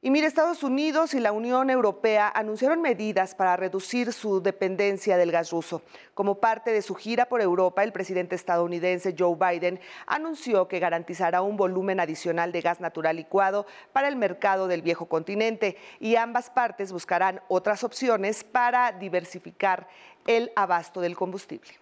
Y 0.03 0.11
mire, 0.11 0.27
Estados 0.27 0.63
Unidos 0.63 1.13
y 1.13 1.21
la 1.21 1.31
Unión 1.31 1.69
Europea 1.69 2.33
anunciaron 2.35 2.81
medidas 2.81 3.35
para 3.35 3.55
reducir 3.57 4.15
su 4.15 4.41
dependencia 4.41 5.19
del 5.19 5.31
gas 5.31 5.51
ruso. 5.51 5.83
Como 6.15 6.41
parte 6.41 6.73
de 6.73 6.81
su 6.81 6.95
gira 6.95 7.27
por 7.27 7.43
Europa, 7.43 7.85
el 7.85 7.93
presidente 7.93 8.35
estadounidense 8.35 9.15
Joe 9.19 9.37
Biden 9.37 9.79
anunció 10.07 10.69
que 10.69 10.79
garantizará 10.79 11.43
un 11.43 11.59
volumen 11.59 12.01
adicional 12.01 12.51
de 12.51 12.63
gas 12.63 12.81
natural 12.81 13.17
licuado 13.17 13.67
para 13.93 14.09
el 14.09 14.17
mercado 14.17 14.69
del 14.69 14.81
viejo 14.81 15.05
continente 15.05 15.77
y 15.99 16.17
ambas 16.17 16.49
partes 16.49 16.93
buscarán 16.93 17.43
otras 17.49 17.85
opciones 17.85 18.43
para 18.43 18.93
diversificar 18.93 19.87
el 20.27 20.51
abasto 20.57 21.03
del 21.03 21.15
combustible. 21.15 21.73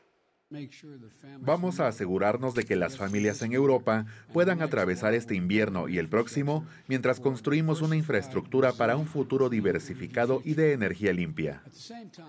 Vamos 1.40 1.78
a 1.78 1.88
asegurarnos 1.88 2.54
de 2.54 2.64
que 2.64 2.74
las 2.74 2.96
familias 2.96 3.42
en 3.42 3.52
Europa 3.52 4.06
puedan 4.32 4.62
atravesar 4.62 5.12
este 5.12 5.34
invierno 5.34 5.88
y 5.88 5.98
el 5.98 6.08
próximo 6.08 6.66
mientras 6.86 7.20
construimos 7.20 7.82
una 7.82 7.96
infraestructura 7.96 8.72
para 8.72 8.96
un 8.96 9.06
futuro 9.06 9.50
diversificado 9.50 10.40
y 10.44 10.54
de 10.54 10.72
energía 10.72 11.12
limpia. 11.12 11.62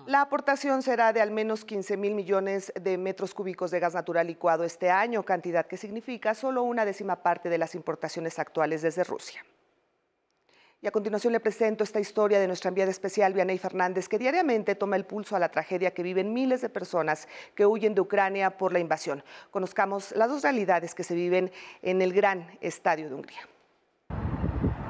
La 0.06 0.20
aportación 0.20 0.82
será 0.82 1.14
de 1.14 1.22
al 1.22 1.30
menos 1.30 1.64
15 1.64 1.96
mil 1.96 2.14
millones 2.14 2.74
de 2.78 2.98
metros 2.98 3.32
cúbicos 3.32 3.70
de 3.70 3.80
gas 3.80 3.94
natural 3.94 4.26
licuado 4.26 4.64
este 4.64 4.90
año, 4.90 5.22
cantidad 5.22 5.66
que 5.66 5.78
significa 5.78 6.34
solo 6.34 6.62
una 6.62 6.84
décima 6.84 7.22
parte 7.22 7.48
de 7.48 7.56
las 7.56 7.74
importaciones 7.74 8.38
actuales 8.38 8.82
desde 8.82 9.02
Rusia. 9.02 9.42
Y 10.82 10.86
a 10.86 10.92
continuación 10.92 11.34
le 11.34 11.40
presento 11.40 11.84
esta 11.84 12.00
historia 12.00 12.40
de 12.40 12.46
nuestra 12.46 12.68
enviada 12.68 12.90
especial, 12.90 13.34
Vianey 13.34 13.58
Fernández, 13.58 14.08
que 14.08 14.18
diariamente 14.18 14.74
toma 14.74 14.96
el 14.96 15.04
pulso 15.04 15.36
a 15.36 15.38
la 15.38 15.50
tragedia 15.50 15.90
que 15.90 16.02
viven 16.02 16.32
miles 16.32 16.62
de 16.62 16.70
personas 16.70 17.28
que 17.54 17.66
huyen 17.66 17.94
de 17.94 18.00
Ucrania 18.00 18.56
por 18.56 18.72
la 18.72 18.78
invasión. 18.78 19.22
Conozcamos 19.50 20.12
las 20.12 20.30
dos 20.30 20.42
realidades 20.42 20.94
que 20.94 21.04
se 21.04 21.14
viven 21.14 21.52
en 21.82 22.00
el 22.00 22.14
gran 22.14 22.58
estadio 22.62 23.10
de 23.10 23.14
Hungría. 23.14 23.46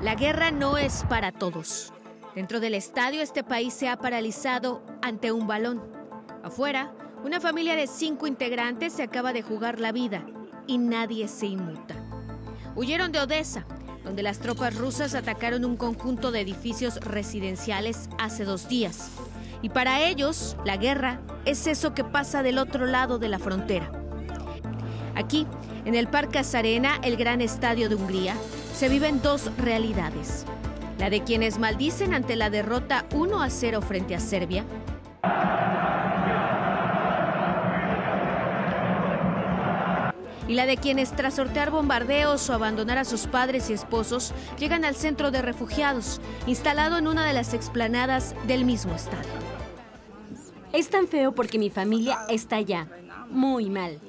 La 0.01 0.15
guerra 0.15 0.53
no 0.53 0.79
es 0.79 1.05
para 1.09 1.33
todos. 1.33 1.93
Dentro 2.37 2.61
del 2.61 2.75
estadio 2.75 3.21
este 3.21 3.43
país 3.43 3.75
se 3.75 3.89
ha 3.89 3.97
paralizado 3.97 4.85
ante 5.03 5.33
un 5.33 5.49
balón. 5.49 5.83
Afuera, 6.45 6.95
una 7.25 7.41
familia 7.41 7.75
de 7.75 7.89
cinco 7.89 8.29
integrantes 8.29 8.93
se 8.93 9.03
acaba 9.03 9.33
de 9.33 9.43
jugar 9.43 9.81
la 9.81 9.91
vida 9.91 10.25
y 10.69 10.79
nadie 10.79 11.27
se 11.27 11.47
inmuta. 11.47 11.97
Huyeron 12.77 13.11
de 13.11 13.19
Odessa, 13.19 13.67
donde 14.05 14.23
las 14.23 14.39
tropas 14.39 14.77
rusas 14.77 15.15
atacaron 15.15 15.65
un 15.65 15.77
conjunto 15.77 16.33
de 16.33 16.41
edificios 16.41 16.97
residenciales 17.01 18.09
hace 18.19 18.45
dos 18.45 18.69
días. 18.69 19.11
Y 19.63 19.69
para 19.69 20.03
ellos, 20.03 20.57
la 20.65 20.77
guerra 20.77 21.21
es 21.45 21.67
eso 21.67 21.95
que 21.95 22.05
pasa 22.05 22.43
del 22.43 22.59
otro 22.59 22.87
lado 22.87 23.19
de 23.19 23.29
la 23.29 23.39
frontera. 23.39 23.91
Aquí, 25.15 25.47
en 25.85 25.95
el 25.95 26.09
Parque 26.09 26.39
Azarena, 26.39 26.99
el 27.03 27.17
gran 27.17 27.41
estadio 27.41 27.89
de 27.89 27.95
Hungría, 27.95 28.35
se 28.75 28.89
viven 28.89 29.21
dos 29.21 29.51
realidades. 29.59 30.45
La 30.99 31.11
de 31.11 31.23
quienes 31.23 31.59
maldicen 31.59 32.15
ante 32.15 32.37
la 32.37 32.51
derrota 32.51 33.07
1 33.13 33.43
a 33.43 33.51
0 33.51 33.83
frente 33.83 34.15
a 34.15 34.21
Serbia 34.21 34.65
y 40.51 40.55
la 40.55 40.67
de 40.67 40.77
quienes 40.77 41.13
tras 41.13 41.35
sortear 41.35 41.71
bombardeos 41.71 42.51
o 42.51 42.55
abandonar 42.55 42.99
a 42.99 43.05
sus 43.05 43.29
padres 43.29 43.71
y 43.71 43.73
esposos 43.73 44.35
llegan 44.59 44.85
al 44.85 44.97
centro 44.97 45.31
de 45.31 45.43
refugiados, 45.43 46.21
instalado 46.49 46.99
en 46.99 47.07
una 47.07 47.25
de 47.25 47.33
las 47.33 47.55
explanadas 47.55 48.35
del 48.49 48.65
mismo 48.65 48.93
estadio. 48.97 49.31
Es 50.73 50.91
tan 50.91 51.07
feo 51.07 51.31
porque 51.31 51.61
mi 51.61 51.71
familia 51.71 52.19
está 52.29 52.57
allá, 52.57 52.89
muy 53.31 53.71
mal. 53.71 54.01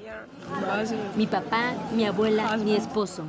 Mi 1.16 1.28
papá, 1.28 1.74
mi 1.94 2.06
abuela, 2.06 2.56
mi 2.56 2.74
esposo. 2.74 3.22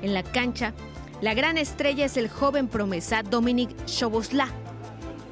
En 0.00 0.14
la 0.14 0.22
cancha, 0.22 0.74
la 1.22 1.34
gran 1.34 1.58
estrella 1.58 2.04
es 2.04 2.16
el 2.16 2.28
joven 2.28 2.68
promesa 2.68 3.24
Dominic 3.24 3.70
Shobosla. 3.86 4.46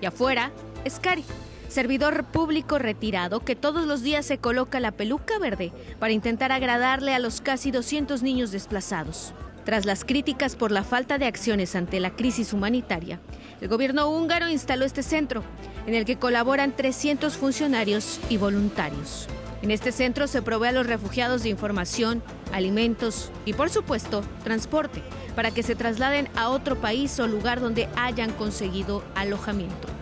Y 0.00 0.06
afuera, 0.06 0.50
es 0.84 0.98
Kari, 0.98 1.24
servidor 1.70 2.24
público 2.24 2.78
retirado 2.78 3.40
que 3.40 3.56
todos 3.56 3.86
los 3.86 4.02
días 4.02 4.26
se 4.26 4.38
coloca 4.38 4.80
la 4.80 4.90
peluca 4.90 5.38
verde 5.38 5.72
para 5.98 6.12
intentar 6.12 6.52
agradarle 6.52 7.14
a 7.14 7.18
los 7.18 7.40
casi 7.40 7.70
200 7.70 8.22
niños 8.22 8.50
desplazados. 8.50 9.32
Tras 9.64 9.84
las 9.84 10.04
críticas 10.04 10.56
por 10.56 10.72
la 10.72 10.82
falta 10.82 11.18
de 11.18 11.26
acciones 11.26 11.76
ante 11.76 12.00
la 12.00 12.10
crisis 12.16 12.52
humanitaria, 12.52 13.20
el 13.60 13.68
gobierno 13.68 14.08
húngaro 14.08 14.48
instaló 14.48 14.84
este 14.84 15.02
centro, 15.02 15.44
en 15.86 15.94
el 15.94 16.04
que 16.04 16.16
colaboran 16.18 16.74
300 16.74 17.36
funcionarios 17.36 18.20
y 18.28 18.36
voluntarios. 18.36 19.28
En 19.62 19.70
este 19.70 19.92
centro 19.92 20.26
se 20.26 20.40
provee 20.40 20.68
a 20.68 20.72
los 20.72 20.86
refugiados 20.86 21.42
de 21.42 21.50
información, 21.50 22.22
alimentos 22.52 23.30
y, 23.44 23.52
por 23.52 23.68
supuesto, 23.68 24.22
transporte, 24.42 25.02
para 25.36 25.50
que 25.50 25.62
se 25.62 25.76
trasladen 25.76 26.28
a 26.34 26.48
otro 26.48 26.80
país 26.80 27.20
o 27.20 27.28
lugar 27.28 27.60
donde 27.60 27.88
hayan 27.94 28.32
conseguido 28.32 29.04
alojamiento. 29.14 29.99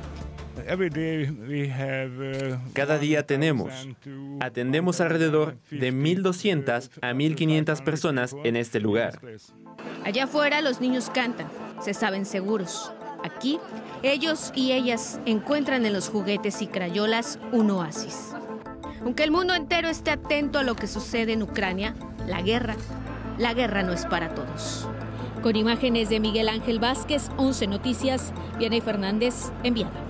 Uh, 0.58 2.56
Cada 2.72 2.98
día 2.98 3.26
tenemos, 3.26 3.88
atendemos 4.40 5.00
alrededor 5.00 5.56
de 5.70 5.92
1.200 5.92 6.90
a 7.00 7.12
1.500 7.12 7.84
personas 7.84 8.34
en 8.44 8.56
este 8.56 8.80
lugar. 8.80 9.20
Allá 10.04 10.24
afuera 10.24 10.60
los 10.60 10.80
niños 10.80 11.10
cantan, 11.10 11.48
se 11.80 11.94
saben 11.94 12.26
seguros. 12.26 12.92
Aquí, 13.24 13.58
ellos 14.02 14.52
y 14.54 14.72
ellas 14.72 15.20
encuentran 15.26 15.84
en 15.86 15.92
los 15.92 16.08
juguetes 16.08 16.62
y 16.62 16.66
crayolas 16.66 17.38
un 17.52 17.70
oasis. 17.70 18.32
Aunque 19.02 19.24
el 19.24 19.30
mundo 19.30 19.54
entero 19.54 19.88
esté 19.88 20.10
atento 20.10 20.58
a 20.58 20.64
lo 20.64 20.76
que 20.76 20.86
sucede 20.86 21.32
en 21.32 21.42
Ucrania, 21.42 21.94
la 22.26 22.42
guerra, 22.42 22.76
la 23.38 23.54
guerra 23.54 23.82
no 23.82 23.92
es 23.92 24.06
para 24.06 24.34
todos. 24.34 24.88
Con 25.42 25.56
imágenes 25.56 26.08
de 26.08 26.20
Miguel 26.20 26.48
Ángel 26.48 26.78
Vázquez, 26.80 27.30
11 27.36 27.68
Noticias, 27.68 28.32
Vianey 28.58 28.80
Fernández, 28.80 29.52
enviada. 29.62 30.07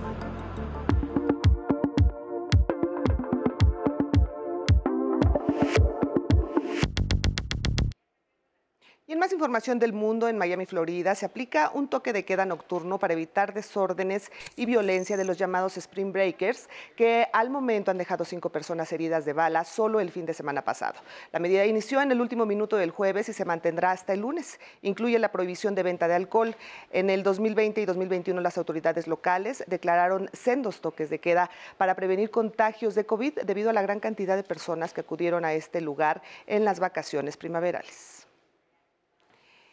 Información 9.39 9.79
del 9.79 9.93
mundo, 9.93 10.27
en 10.27 10.37
Miami, 10.37 10.65
Florida, 10.65 11.15
se 11.15 11.25
aplica 11.25 11.71
un 11.73 11.87
toque 11.87 12.11
de 12.11 12.25
queda 12.25 12.43
nocturno 12.43 12.99
para 12.99 13.13
evitar 13.13 13.53
desórdenes 13.53 14.33
y 14.57 14.65
violencia 14.65 15.15
de 15.15 15.23
los 15.23 15.37
llamados 15.37 15.77
Spring 15.77 16.11
Breakers, 16.11 16.67
que 16.97 17.25
al 17.31 17.49
momento 17.49 17.89
han 17.89 17.97
dejado 17.97 18.25
cinco 18.25 18.49
personas 18.49 18.91
heridas 18.91 19.23
de 19.23 19.31
bala 19.31 19.63
solo 19.63 20.01
el 20.01 20.11
fin 20.11 20.25
de 20.25 20.33
semana 20.33 20.65
pasado. 20.65 20.99
La 21.31 21.39
medida 21.39 21.65
inició 21.65 22.01
en 22.01 22.11
el 22.11 22.19
último 22.19 22.45
minuto 22.45 22.75
del 22.75 22.91
jueves 22.91 23.29
y 23.29 23.33
se 23.33 23.45
mantendrá 23.45 23.91
hasta 23.91 24.11
el 24.11 24.19
lunes. 24.19 24.59
Incluye 24.81 25.17
la 25.19 25.31
prohibición 25.31 25.73
de 25.73 25.83
venta 25.83 26.09
de 26.09 26.15
alcohol. 26.15 26.57
En 26.91 27.09
el 27.09 27.23
2020 27.23 27.79
y 27.79 27.85
2021 27.85 28.41
las 28.41 28.57
autoridades 28.57 29.07
locales 29.07 29.63
declararon 29.67 30.29
sendos 30.33 30.81
toques 30.81 31.09
de 31.09 31.19
queda 31.19 31.49
para 31.77 31.95
prevenir 31.95 32.29
contagios 32.29 32.93
de 32.93 33.05
COVID 33.05 33.39
debido 33.45 33.69
a 33.69 33.73
la 33.73 33.83
gran 33.83 34.01
cantidad 34.01 34.35
de 34.35 34.43
personas 34.43 34.91
que 34.91 34.99
acudieron 34.99 35.45
a 35.45 35.53
este 35.53 35.79
lugar 35.79 36.21
en 36.45 36.65
las 36.65 36.81
vacaciones 36.81 37.37
primaverales. 37.37 38.18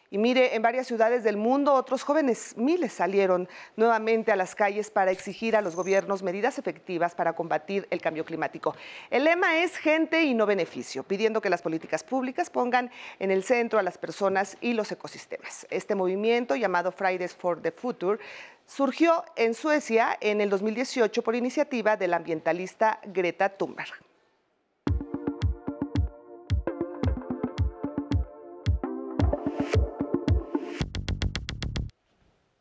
Y 0.09 0.17
mire, 0.17 0.55
en 0.55 0.61
varias 0.61 0.87
ciudades 0.87 1.25
del 1.25 1.35
mundo 1.35 1.73
otros 1.73 2.03
jóvenes, 2.03 2.55
miles, 2.55 2.93
salieron 2.93 3.49
nuevamente 3.75 4.31
a 4.31 4.37
las 4.37 4.55
calles 4.55 4.89
para 4.89 5.11
exigir 5.11 5.53
a 5.55 5.61
los 5.61 5.75
gobiernos 5.75 6.23
medidas 6.23 6.57
efectivas 6.57 7.13
para 7.13 7.33
combatir 7.33 7.87
el 7.89 7.99
cambio 7.99 8.23
climático. 8.23 8.73
El 9.09 9.25
lema 9.25 9.57
es 9.57 9.75
gente 9.75 10.23
y 10.23 10.33
no 10.33 10.45
beneficio, 10.45 11.03
pidiendo 11.03 11.41
que 11.41 11.49
las 11.49 11.61
políticas 11.61 12.05
públicas 12.05 12.49
pongan 12.49 12.89
en 13.19 13.31
el 13.31 13.43
centro 13.43 13.79
a 13.79 13.83
las 13.83 13.97
personas 13.97 14.57
y 14.61 14.73
los 14.73 14.89
ecosistemas. 14.93 15.67
Este 15.69 15.93
movimiento, 15.93 16.55
llamado 16.55 16.93
Fridays 16.93 17.35
for 17.35 17.61
the 17.61 17.73
Future, 17.73 18.17
surgió 18.65 19.25
en 19.35 19.53
Suecia 19.53 20.17
en 20.21 20.39
el 20.39 20.49
2018 20.49 21.21
por 21.21 21.35
iniciativa 21.35 21.97
del 21.97 22.13
ambientalista 22.13 23.01
Greta 23.03 23.49
Thunberg. 23.49 24.07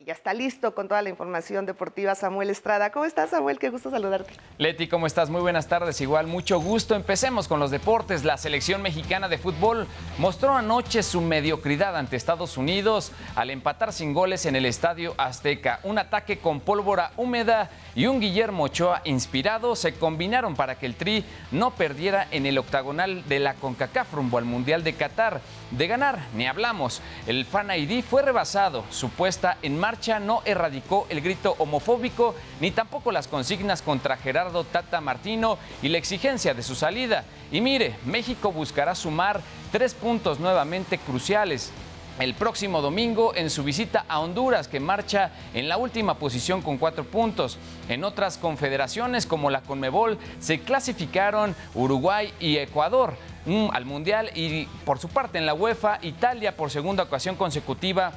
Ya 0.06 0.12
está 0.12 0.32
listo 0.32 0.72
con 0.72 0.86
toda 0.86 1.02
la 1.02 1.08
información 1.08 1.66
deportiva 1.66 2.14
Samuel 2.14 2.48
Estrada. 2.48 2.92
¿Cómo 2.92 3.06
estás, 3.06 3.30
Samuel? 3.30 3.58
Qué 3.58 3.70
gusto 3.70 3.90
saludarte. 3.90 4.32
Leti, 4.56 4.86
¿cómo 4.86 5.08
estás? 5.08 5.30
Muy 5.30 5.40
buenas 5.40 5.66
tardes. 5.66 6.00
Igual, 6.00 6.28
mucho 6.28 6.60
gusto. 6.60 6.94
Empecemos 6.94 7.48
con 7.48 7.58
los 7.58 7.72
deportes. 7.72 8.22
La 8.22 8.36
selección 8.36 8.82
mexicana 8.82 9.28
de 9.28 9.36
fútbol 9.36 9.88
mostró 10.18 10.54
anoche 10.54 11.02
su 11.02 11.20
mediocridad 11.20 11.96
ante 11.96 12.14
Estados 12.14 12.56
Unidos 12.56 13.10
al 13.34 13.50
empatar 13.50 13.92
sin 13.92 14.14
goles 14.14 14.46
en 14.46 14.54
el 14.54 14.66
Estadio 14.66 15.12
Azteca. 15.18 15.80
Un 15.82 15.98
ataque 15.98 16.38
con 16.38 16.60
pólvora 16.60 17.10
húmeda 17.16 17.68
y 17.96 18.06
un 18.06 18.20
Guillermo 18.20 18.62
Ochoa 18.62 19.02
inspirado 19.06 19.74
se 19.74 19.94
combinaron 19.94 20.54
para 20.54 20.78
que 20.78 20.86
el 20.86 20.94
Tri 20.94 21.24
no 21.50 21.72
perdiera 21.72 22.28
en 22.30 22.46
el 22.46 22.58
octagonal 22.58 23.26
de 23.28 23.40
la 23.40 23.54
CONCACAF 23.54 24.14
rumbo 24.14 24.38
al 24.38 24.44
Mundial 24.44 24.84
de 24.84 24.92
Qatar. 24.92 25.40
De 25.72 25.88
ganar, 25.88 26.20
ni 26.32 26.46
hablamos. 26.46 27.02
El 27.26 27.44
Fan 27.44 27.72
ID 27.72 28.04
fue 28.04 28.22
rebasado. 28.22 28.84
Su 28.90 29.10
puesta 29.10 29.58
en 29.62 29.76
marcha 29.76 29.95
no 30.20 30.42
erradicó 30.44 31.06
el 31.08 31.20
grito 31.20 31.56
homofóbico 31.58 32.34
ni 32.60 32.70
tampoco 32.70 33.12
las 33.12 33.28
consignas 33.28 33.82
contra 33.82 34.16
Gerardo 34.16 34.64
Tata 34.64 35.00
Martino 35.00 35.58
y 35.82 35.88
la 35.88 35.98
exigencia 35.98 36.54
de 36.54 36.62
su 36.62 36.74
salida. 36.74 37.24
Y 37.50 37.60
mire, 37.60 37.96
México 38.04 38.52
buscará 38.52 38.94
sumar 38.94 39.40
tres 39.72 39.94
puntos 39.94 40.38
nuevamente 40.38 40.98
cruciales 40.98 41.72
el 42.18 42.34
próximo 42.34 42.80
domingo 42.80 43.34
en 43.34 43.50
su 43.50 43.62
visita 43.62 44.04
a 44.08 44.20
Honduras, 44.20 44.68
que 44.68 44.80
marcha 44.80 45.32
en 45.52 45.68
la 45.68 45.76
última 45.76 46.14
posición 46.14 46.62
con 46.62 46.78
cuatro 46.78 47.04
puntos. 47.04 47.58
En 47.88 48.04
otras 48.04 48.38
confederaciones 48.38 49.26
como 49.26 49.50
la 49.50 49.60
Conmebol 49.60 50.18
se 50.40 50.60
clasificaron 50.60 51.54
Uruguay 51.74 52.32
y 52.40 52.56
Ecuador 52.56 53.14
mm, 53.44 53.68
al 53.72 53.84
Mundial 53.84 54.30
y 54.34 54.64
por 54.84 54.98
su 54.98 55.08
parte 55.08 55.38
en 55.38 55.46
la 55.46 55.54
UEFA, 55.54 55.98
Italia 56.02 56.56
por 56.56 56.70
segunda 56.70 57.02
ocasión 57.02 57.36
consecutiva 57.36 58.12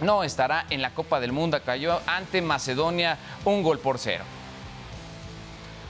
no 0.00 0.24
estará 0.24 0.66
en 0.70 0.82
la 0.82 0.90
Copa 0.94 1.20
del 1.20 1.32
Mundo, 1.32 1.60
cayó 1.64 2.00
ante 2.06 2.42
Macedonia 2.42 3.18
un 3.44 3.62
gol 3.62 3.78
por 3.78 3.98
cero. 3.98 4.24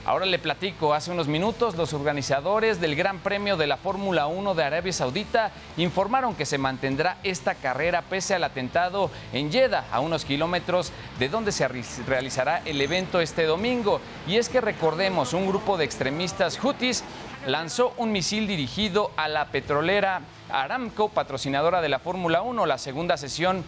Ahora 0.03 0.25
le 0.25 0.39
platico, 0.39 0.95
hace 0.95 1.11
unos 1.11 1.27
minutos 1.27 1.75
los 1.75 1.93
organizadores 1.93 2.81
del 2.81 2.95
Gran 2.95 3.19
Premio 3.19 3.55
de 3.55 3.67
la 3.67 3.77
Fórmula 3.77 4.25
1 4.25 4.55
de 4.55 4.63
Arabia 4.63 4.91
Saudita 4.91 5.51
informaron 5.77 6.33
que 6.33 6.47
se 6.47 6.57
mantendrá 6.57 7.17
esta 7.21 7.53
carrera 7.53 8.01
pese 8.01 8.33
al 8.33 8.43
atentado 8.43 9.11
en 9.31 9.51
Jeddah, 9.51 9.85
a 9.91 9.99
unos 9.99 10.25
kilómetros 10.25 10.91
de 11.19 11.29
donde 11.29 11.51
se 11.51 11.67
realizará 11.67 12.63
el 12.65 12.81
evento 12.81 13.21
este 13.21 13.45
domingo. 13.45 14.01
Y 14.27 14.37
es 14.37 14.49
que 14.49 14.59
recordemos, 14.59 15.33
un 15.33 15.45
grupo 15.45 15.77
de 15.77 15.85
extremistas 15.85 16.59
hutis 16.63 17.03
lanzó 17.45 17.93
un 17.97 18.11
misil 18.11 18.47
dirigido 18.47 19.11
a 19.17 19.27
la 19.27 19.49
petrolera 19.49 20.21
Aramco, 20.49 21.09
patrocinadora 21.09 21.79
de 21.79 21.89
la 21.89 21.99
Fórmula 21.99 22.41
1. 22.41 22.65
La 22.65 22.79
segunda 22.79 23.17
sesión 23.17 23.63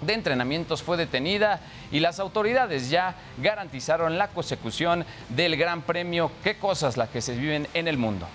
de 0.00 0.14
entrenamientos 0.14 0.82
fue 0.82 0.96
detenida 0.96 1.60
y 1.90 2.00
las 2.00 2.20
autoridades 2.20 2.90
ya 2.90 3.14
garantizaron 3.38 4.18
la 4.18 4.28
consecución 4.28 5.04
del 5.28 5.56
Gran 5.56 5.82
Premio. 5.82 6.30
Qué 6.42 6.56
cosas 6.56 6.96
las 6.96 7.08
que 7.08 7.20
se 7.20 7.34
viven 7.34 7.66
en 7.74 7.88
el 7.88 7.98
mundo. 7.98 8.26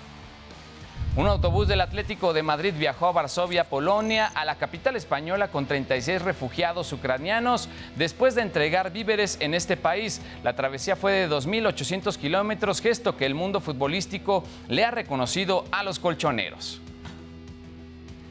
Un 1.16 1.28
autobús 1.28 1.68
del 1.68 1.80
Atlético 1.80 2.32
de 2.32 2.42
Madrid 2.42 2.74
viajó 2.76 3.06
a 3.06 3.12
Varsovia, 3.12 3.68
Polonia, 3.70 4.26
a 4.34 4.44
la 4.44 4.56
capital 4.56 4.96
española 4.96 5.46
con 5.46 5.64
36 5.64 6.22
refugiados 6.22 6.92
ucranianos 6.92 7.68
después 7.94 8.34
de 8.34 8.42
entregar 8.42 8.92
víveres 8.92 9.36
en 9.40 9.54
este 9.54 9.76
país. 9.76 10.20
La 10.42 10.56
travesía 10.56 10.96
fue 10.96 11.12
de 11.12 11.30
2.800 11.30 12.16
kilómetros, 12.16 12.80
gesto 12.80 13.16
que 13.16 13.26
el 13.26 13.36
mundo 13.36 13.60
futbolístico 13.60 14.42
le 14.68 14.84
ha 14.84 14.90
reconocido 14.90 15.64
a 15.70 15.84
los 15.84 16.00
colchoneros. 16.00 16.80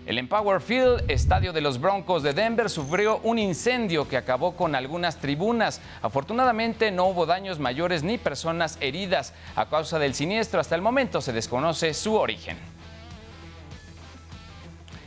El 0.06 0.18
Empower 0.18 0.60
Field, 0.60 1.10
estadio 1.10 1.54
de 1.54 1.62
los 1.62 1.80
Broncos 1.80 2.24
de 2.24 2.34
Denver, 2.34 2.70
sufrió 2.70 3.20
un 3.24 3.40
incendio 3.40 4.06
que 4.06 4.18
acabó 4.18 4.58
con 4.58 4.76
algunas 4.76 5.18
tribunas. 5.18 5.80
Afortunadamente 6.02 6.92
no 6.92 7.06
hubo 7.06 7.26
daños 7.26 7.58
mayores 7.58 8.04
ni 8.04 8.18
personas 8.18 8.78
heridas 8.82 9.34
a 9.56 9.70
causa 9.70 10.00
del 10.00 10.14
siniestro. 10.14 10.60
Hasta 10.60 10.76
el 10.76 10.82
momento 10.82 11.22
se 11.22 11.32
desconoce 11.32 11.94
su 11.94 12.16
origen. 12.16 12.58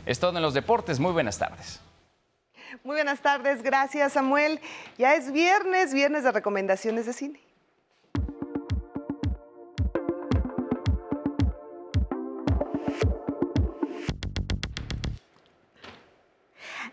Es 0.07 0.19
todo 0.19 0.35
en 0.35 0.41
los 0.41 0.55
deportes. 0.55 0.99
Muy 0.99 1.11
buenas 1.11 1.37
tardes. 1.37 1.79
Muy 2.83 2.95
buenas 2.95 3.19
tardes. 3.19 3.61
Gracias, 3.61 4.13
Samuel. 4.13 4.59
Ya 4.97 5.13
es 5.13 5.31
viernes, 5.31 5.93
viernes 5.93 6.23
de 6.23 6.31
recomendaciones 6.31 7.05
de 7.05 7.13
cine. 7.13 7.46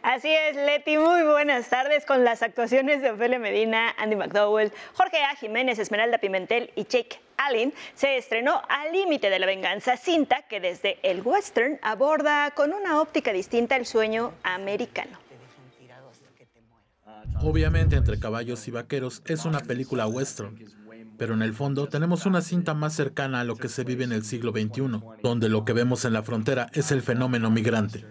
Así 0.04 0.28
es, 0.28 0.54
Leti, 0.54 0.98
muy 0.98 1.22
buenas 1.22 1.70
tardes 1.70 2.04
con 2.04 2.24
las 2.24 2.42
actuaciones 2.42 3.00
de 3.00 3.10
Ofelia 3.10 3.38
Medina, 3.38 3.88
Andy 3.96 4.16
McDowell, 4.16 4.70
Jorge 4.92 5.16
A. 5.24 5.34
Jiménez, 5.34 5.78
Esmeralda 5.78 6.18
Pimentel 6.18 6.70
y 6.76 6.84
Jake 6.84 7.20
Allen. 7.38 7.72
Se 7.94 8.18
estrenó 8.18 8.60
Al 8.68 8.92
Límite 8.92 9.30
de 9.30 9.38
la 9.38 9.46
Venganza, 9.46 9.96
cinta 9.96 10.42
que 10.42 10.60
desde 10.60 10.98
el 11.02 11.22
western 11.22 11.78
aborda 11.80 12.50
con 12.50 12.74
una 12.74 13.00
óptica 13.00 13.32
distinta 13.32 13.76
el 13.76 13.86
sueño 13.86 14.34
americano. 14.42 15.18
Obviamente, 17.40 17.96
Entre 17.96 18.20
Caballos 18.20 18.68
y 18.68 18.72
Vaqueros 18.72 19.22
es 19.24 19.46
una 19.46 19.60
película 19.60 20.06
western, 20.06 20.58
pero 21.16 21.32
en 21.32 21.40
el 21.40 21.54
fondo 21.54 21.88
tenemos 21.88 22.26
una 22.26 22.42
cinta 22.42 22.74
más 22.74 22.92
cercana 22.92 23.40
a 23.40 23.44
lo 23.44 23.56
que 23.56 23.70
se 23.70 23.84
vive 23.84 24.04
en 24.04 24.12
el 24.12 24.22
siglo 24.22 24.52
XXI, 24.52 25.00
donde 25.22 25.48
lo 25.48 25.64
que 25.64 25.72
vemos 25.72 26.04
en 26.04 26.12
la 26.12 26.22
frontera 26.22 26.68
es 26.74 26.90
el 26.90 27.00
fenómeno 27.00 27.50
migrante. 27.50 28.04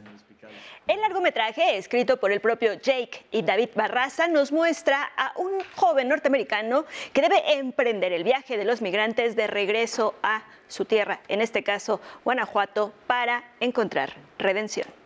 El 0.86 1.00
largometraje, 1.00 1.78
escrito 1.78 2.18
por 2.18 2.34
el 2.34 2.42
propio 2.42 2.74
Jake 2.74 3.26
y 3.32 3.42
David 3.42 3.70
Barraza, 3.74 4.28
nos 4.28 4.52
muestra 4.52 5.10
a 5.16 5.32
un 5.38 5.52
joven 5.78 6.10
norteamericano 6.10 6.86
que 7.14 7.22
debe 7.22 7.54
emprender 7.54 8.12
el 8.12 8.26
viaje 8.26 8.58
de 8.58 8.66
los 8.66 8.82
migrantes 8.82 9.38
de 9.38 9.48
regreso 9.48 10.14
a 10.24 10.44
su 10.68 10.84
tierra, 10.84 11.22
en 11.30 11.40
este 11.40 11.64
caso 11.64 12.02
Guanajuato, 12.26 12.92
para 13.08 13.46
encontrar 13.62 14.14
redención. 14.38 15.03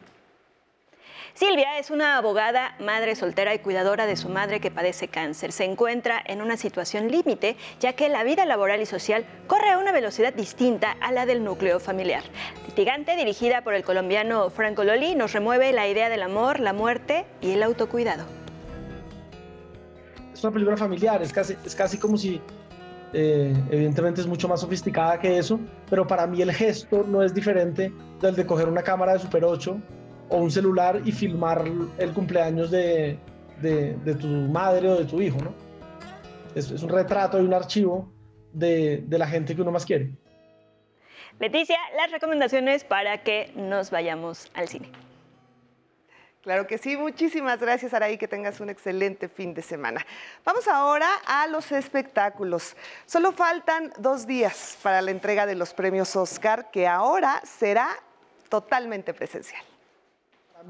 Silvia 1.38 1.78
es 1.78 1.92
una 1.92 2.18
abogada, 2.18 2.74
madre 2.80 3.16
soltera 3.16 3.54
y 3.54 3.60
cuidadora 3.60 4.08
de 4.08 4.16
su 4.16 4.28
madre 4.28 4.60
que 4.60 4.72
padece 4.72 5.08
cáncer. 5.08 5.52
Se 5.52 5.66
encuentra 5.66 6.20
en 6.26 6.42
una 6.42 6.58
situación 6.58 7.12
límite, 7.12 7.58
ya 7.80 7.94
que 7.94 8.10
la 8.10 8.24
vida 8.24 8.44
laboral 8.48 8.82
y 8.82 8.88
social 8.88 9.24
corre 9.46 9.70
a 9.70 9.78
una 9.78 9.92
velocidad 9.92 10.34
distinta 10.34 10.94
a 11.00 11.12
la 11.12 11.28
del 11.28 11.44
núcleo 11.44 11.80
familiar. 11.80 12.24
Litigante, 12.66 13.16
dirigida 13.16 13.64
por 13.64 13.76
el 13.76 13.84
colombiano 13.84 14.50
Franco 14.50 14.84
Loli, 14.84 15.14
nos 15.14 15.34
remueve 15.34 15.72
la 15.74 15.88
idea 15.88 16.10
del 16.10 16.24
amor, 16.24 16.60
la 16.60 16.74
muerte 16.74 17.28
y 17.40 17.52
el 17.52 17.62
autocuidado. 17.62 18.26
Es 20.34 20.44
una 20.44 20.54
película 20.54 20.76
familiar, 20.76 21.22
es 21.22 21.32
casi, 21.32 21.56
es 21.64 21.76
casi 21.76 22.00
como 22.00 22.18
si 22.18 22.42
eh, 23.14 23.54
evidentemente 23.70 24.22
es 24.22 24.28
mucho 24.28 24.48
más 24.48 24.62
sofisticada 24.62 25.20
que 25.20 25.38
eso, 25.38 25.60
pero 25.88 26.08
para 26.08 26.26
mí 26.26 26.42
el 26.42 26.52
gesto 26.52 27.06
no 27.08 27.22
es 27.22 27.32
diferente 27.32 27.94
del 28.22 28.36
de 28.36 28.44
coger 28.44 28.68
una 28.68 28.82
cámara 28.82 29.14
de 29.14 29.20
Super 29.20 29.46
8 29.46 29.80
o 30.30 30.38
un 30.38 30.52
celular 30.52 31.02
y 31.06 31.12
filmar 31.12 31.64
el 31.98 32.14
cumpleaños 32.14 32.72
de, 32.72 33.18
de, 33.62 34.16
tu 34.16 34.28
madre 34.28 34.90
o 34.90 34.96
de 34.98 35.06
tu 35.06 35.22
hijo, 35.22 35.38
¿no? 35.40 35.54
Es, 36.56 36.72
es 36.72 36.82
un 36.84 36.90
retrato 36.90 37.40
y 37.40 37.46
un 37.46 37.54
archivo 37.54 38.12
de, 38.54 39.04
de 39.06 39.18
la 39.18 39.28
gente 39.28 39.56
que 39.56 39.62
uno 39.62 39.72
más 39.72 39.86
quiere. 39.86 40.12
Leticia, 41.40 41.78
las 41.96 42.12
recomendaciones 42.12 42.84
para 42.84 43.20
que 43.20 43.52
nos 43.56 43.92
vayamos 43.92 44.50
al 44.56 44.68
cine. 44.68 44.90
Claro 46.42 46.66
que 46.66 46.78
sí, 46.78 46.96
muchísimas 46.96 47.60
gracias 47.60 47.94
Araí, 47.94 48.18
que 48.18 48.28
tengas 48.28 48.62
un 48.62 48.70
excelente 48.70 49.28
fin 49.28 49.54
de 49.54 49.62
semana. 49.62 50.06
Vamos 50.46 50.68
ahora 50.68 51.10
a 51.26 51.46
los 51.48 51.72
espectáculos. 51.74 52.78
Solo 53.06 53.34
faltan 53.34 53.92
dos 54.00 54.26
días 54.26 54.78
para 54.82 55.02
la 55.02 55.12
entrega 55.12 55.46
de 55.46 55.56
los 55.56 55.74
premios 55.74 56.16
Oscar, 56.16 56.72
que 56.72 56.88
ahora 56.88 57.42
será 57.44 57.90
totalmente 58.50 59.14
presencial. 59.14 59.62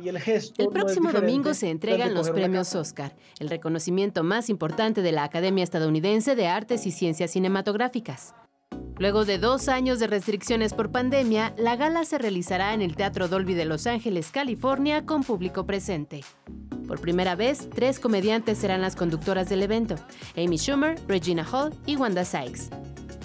El, 0.03 0.19
gesto 0.19 0.69
próximo 0.69 1.11
domingo 1.11 1.53
se 1.53 1.69
entregan 1.69 2.13
los 2.13 2.29
premios 2.29 2.75
Oscar, 2.75 3.15
el 3.39 3.49
reconocimiento 3.49 4.23
más 4.23 4.49
importante 4.49 5.01
de 5.01 5.11
la 5.11 5.23
Academia 5.23 5.63
Estadounidense 5.63 6.35
de 6.35 6.47
Artes 6.47 6.85
y 6.85 6.91
Ciencias 6.91 7.31
Cinematográficas. 7.31 8.35
Luego 8.97 9.23
de 9.25 9.37
dos 9.37 9.69
años 9.69 9.99
de 9.99 10.07
restricciones 10.07 10.73
por 10.73 10.91
pandemia, 10.91 11.53
la 11.57 11.75
gala 11.75 12.03
se 12.03 12.17
realizará 12.17 12.73
en 12.73 12.81
el 12.81 12.95
Teatro 12.95 13.27
Dolby 13.27 13.53
de 13.53 13.65
Los 13.65 13.87
Ángeles, 13.87 14.29
California, 14.31 15.05
con 15.05 15.23
público 15.23 15.65
presente. 15.65 16.21
Por 16.87 16.99
primera 16.99 17.35
vez, 17.35 17.69
tres 17.69 17.99
comediantes 17.99 18.57
serán 18.57 18.81
las 18.81 18.95
conductoras 18.95 19.49
del 19.49 19.63
evento, 19.63 19.95
Amy 20.35 20.57
Schumer, 20.57 20.99
Regina 21.07 21.45
Hall 21.49 21.73
y 21.85 21.95
Wanda 21.95 22.25
Sykes. 22.25 22.69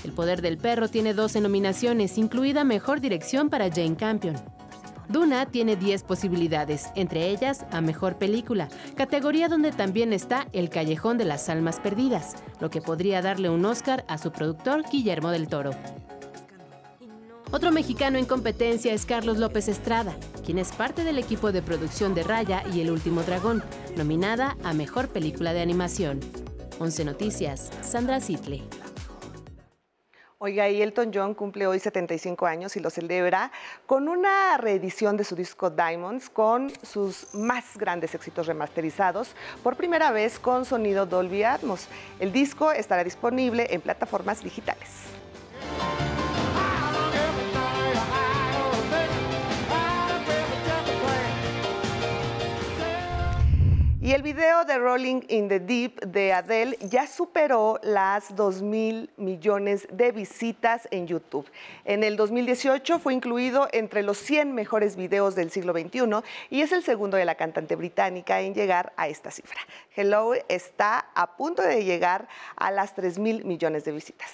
El 0.04 0.12
Poder 0.12 0.42
del 0.42 0.58
Perro 0.58 0.88
tiene 0.88 1.14
12 1.14 1.40
nominaciones, 1.40 2.18
incluida 2.18 2.64
Mejor 2.64 3.00
Dirección 3.00 3.50
para 3.50 3.70
Jane 3.70 3.96
Campion. 3.96 4.36
Duna 5.12 5.44
tiene 5.44 5.76
10 5.76 6.04
posibilidades, 6.04 6.86
entre 6.94 7.28
ellas 7.28 7.66
a 7.70 7.82
Mejor 7.82 8.16
Película, 8.16 8.68
categoría 8.96 9.48
donde 9.48 9.70
también 9.70 10.14
está 10.14 10.48
El 10.54 10.70
Callejón 10.70 11.18
de 11.18 11.26
las 11.26 11.50
Almas 11.50 11.80
Perdidas, 11.80 12.34
lo 12.60 12.70
que 12.70 12.80
podría 12.80 13.20
darle 13.20 13.50
un 13.50 13.62
Oscar 13.66 14.06
a 14.08 14.16
su 14.16 14.32
productor 14.32 14.84
Guillermo 14.90 15.30
del 15.30 15.48
Toro. 15.48 15.72
Otro 17.50 17.70
mexicano 17.70 18.16
en 18.16 18.24
competencia 18.24 18.94
es 18.94 19.04
Carlos 19.04 19.36
López 19.36 19.68
Estrada, 19.68 20.16
quien 20.46 20.56
es 20.56 20.72
parte 20.72 21.04
del 21.04 21.18
equipo 21.18 21.52
de 21.52 21.60
producción 21.60 22.14
de 22.14 22.22
Raya 22.22 22.62
y 22.72 22.80
El 22.80 22.90
Último 22.90 23.22
Dragón, 23.22 23.62
nominada 23.94 24.56
a 24.64 24.72
Mejor 24.72 25.08
Película 25.08 25.52
de 25.52 25.60
Animación. 25.60 26.20
11 26.78 27.04
Noticias, 27.04 27.70
Sandra 27.82 28.18
Sitle. 28.20 28.62
Oiga, 30.44 30.68
y 30.68 30.82
Elton 30.82 31.12
John 31.14 31.34
cumple 31.34 31.68
hoy 31.68 31.78
75 31.78 32.46
años 32.46 32.76
y 32.76 32.80
lo 32.80 32.90
celebra 32.90 33.52
con 33.86 34.08
una 34.08 34.56
reedición 34.56 35.16
de 35.16 35.22
su 35.22 35.36
disco 35.36 35.70
Diamonds 35.70 36.28
con 36.28 36.72
sus 36.82 37.32
más 37.32 37.78
grandes 37.78 38.12
éxitos 38.16 38.48
remasterizados, 38.48 39.36
por 39.62 39.76
primera 39.76 40.10
vez 40.10 40.40
con 40.40 40.64
sonido 40.64 41.06
Dolby 41.06 41.44
Atmos. 41.44 41.86
El 42.18 42.32
disco 42.32 42.72
estará 42.72 43.04
disponible 43.04 43.68
en 43.70 43.82
plataformas 43.82 44.42
digitales. 44.42 44.88
Y 54.04 54.14
el 54.14 54.22
video 54.22 54.64
de 54.64 54.78
Rolling 54.78 55.20
in 55.28 55.46
the 55.46 55.60
Deep 55.60 56.00
de 56.00 56.32
Adele 56.32 56.76
ya 56.80 57.06
superó 57.06 57.78
las 57.84 58.34
2 58.34 58.60
mil 58.60 59.08
millones 59.16 59.86
de 59.92 60.10
visitas 60.10 60.88
en 60.90 61.06
YouTube. 61.06 61.48
En 61.84 62.02
el 62.02 62.16
2018 62.16 62.98
fue 62.98 63.14
incluido 63.14 63.68
entre 63.70 64.02
los 64.02 64.18
100 64.18 64.56
mejores 64.56 64.96
videos 64.96 65.36
del 65.36 65.52
siglo 65.52 65.72
XXI 65.72 66.00
y 66.50 66.62
es 66.62 66.72
el 66.72 66.82
segundo 66.82 67.16
de 67.16 67.24
la 67.24 67.36
cantante 67.36 67.76
británica 67.76 68.40
en 68.40 68.54
llegar 68.54 68.92
a 68.96 69.06
esta 69.06 69.30
cifra. 69.30 69.60
Hello 69.94 70.32
está 70.48 71.06
a 71.14 71.36
punto 71.36 71.62
de 71.62 71.84
llegar 71.84 72.26
a 72.56 72.72
las 72.72 72.96
3 72.96 73.20
mil 73.20 73.44
millones 73.44 73.84
de 73.84 73.92
visitas. 73.92 74.32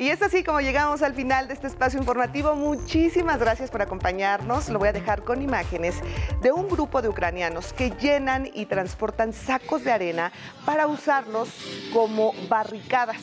Y 0.00 0.08
es 0.08 0.22
así 0.22 0.42
como 0.42 0.62
llegamos 0.62 1.02
al 1.02 1.12
final 1.12 1.46
de 1.46 1.52
este 1.52 1.66
espacio 1.66 1.98
informativo. 1.98 2.56
Muchísimas 2.56 3.38
gracias 3.38 3.70
por 3.70 3.82
acompañarnos. 3.82 4.70
Lo 4.70 4.78
voy 4.78 4.88
a 4.88 4.94
dejar 4.94 5.24
con 5.24 5.42
imágenes 5.42 5.96
de 6.40 6.52
un 6.52 6.70
grupo 6.70 7.02
de 7.02 7.10
ucranianos 7.10 7.74
que 7.74 7.90
llenan 7.90 8.48
y 8.54 8.64
transportan 8.64 9.34
sacos 9.34 9.84
de 9.84 9.92
arena 9.92 10.32
para 10.64 10.86
usarlos 10.86 11.50
como 11.92 12.32
barricadas 12.48 13.20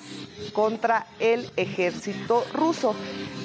contra 0.53 1.07
el 1.17 1.49
ejército 1.55 2.45
ruso. 2.53 2.93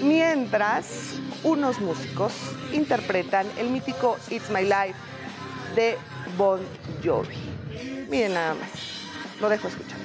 Mientras 0.02 1.14
unos 1.42 1.80
músicos 1.80 2.34
interpretan 2.74 3.46
el 3.56 3.70
mítico 3.70 4.18
It's 4.28 4.50
My 4.50 4.64
Life 4.64 4.98
de 5.74 5.96
Bon 6.36 6.60
Jovi. 7.02 7.38
Miren 8.10 8.34
nada 8.34 8.52
más. 8.52 8.68
Lo 9.40 9.48
dejo 9.48 9.68
escuchar. 9.68 10.01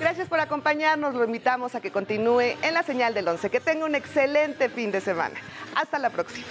Gracias 0.00 0.28
por 0.28 0.40
acompañarnos. 0.40 1.14
Lo 1.14 1.24
invitamos 1.24 1.74
a 1.74 1.80
que 1.80 1.90
continúe 1.90 2.56
en 2.62 2.74
la 2.74 2.82
señal 2.82 3.14
del 3.14 3.28
11. 3.28 3.50
Que 3.50 3.60
tenga 3.60 3.84
un 3.84 3.94
excelente 3.94 4.68
fin 4.68 4.90
de 4.90 5.00
semana. 5.00 5.36
Hasta 5.74 5.98
la 5.98 6.10
próxima. 6.10 6.46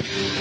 For. 0.00 0.38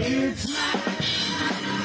It's 0.00 0.48
my 0.48 1.77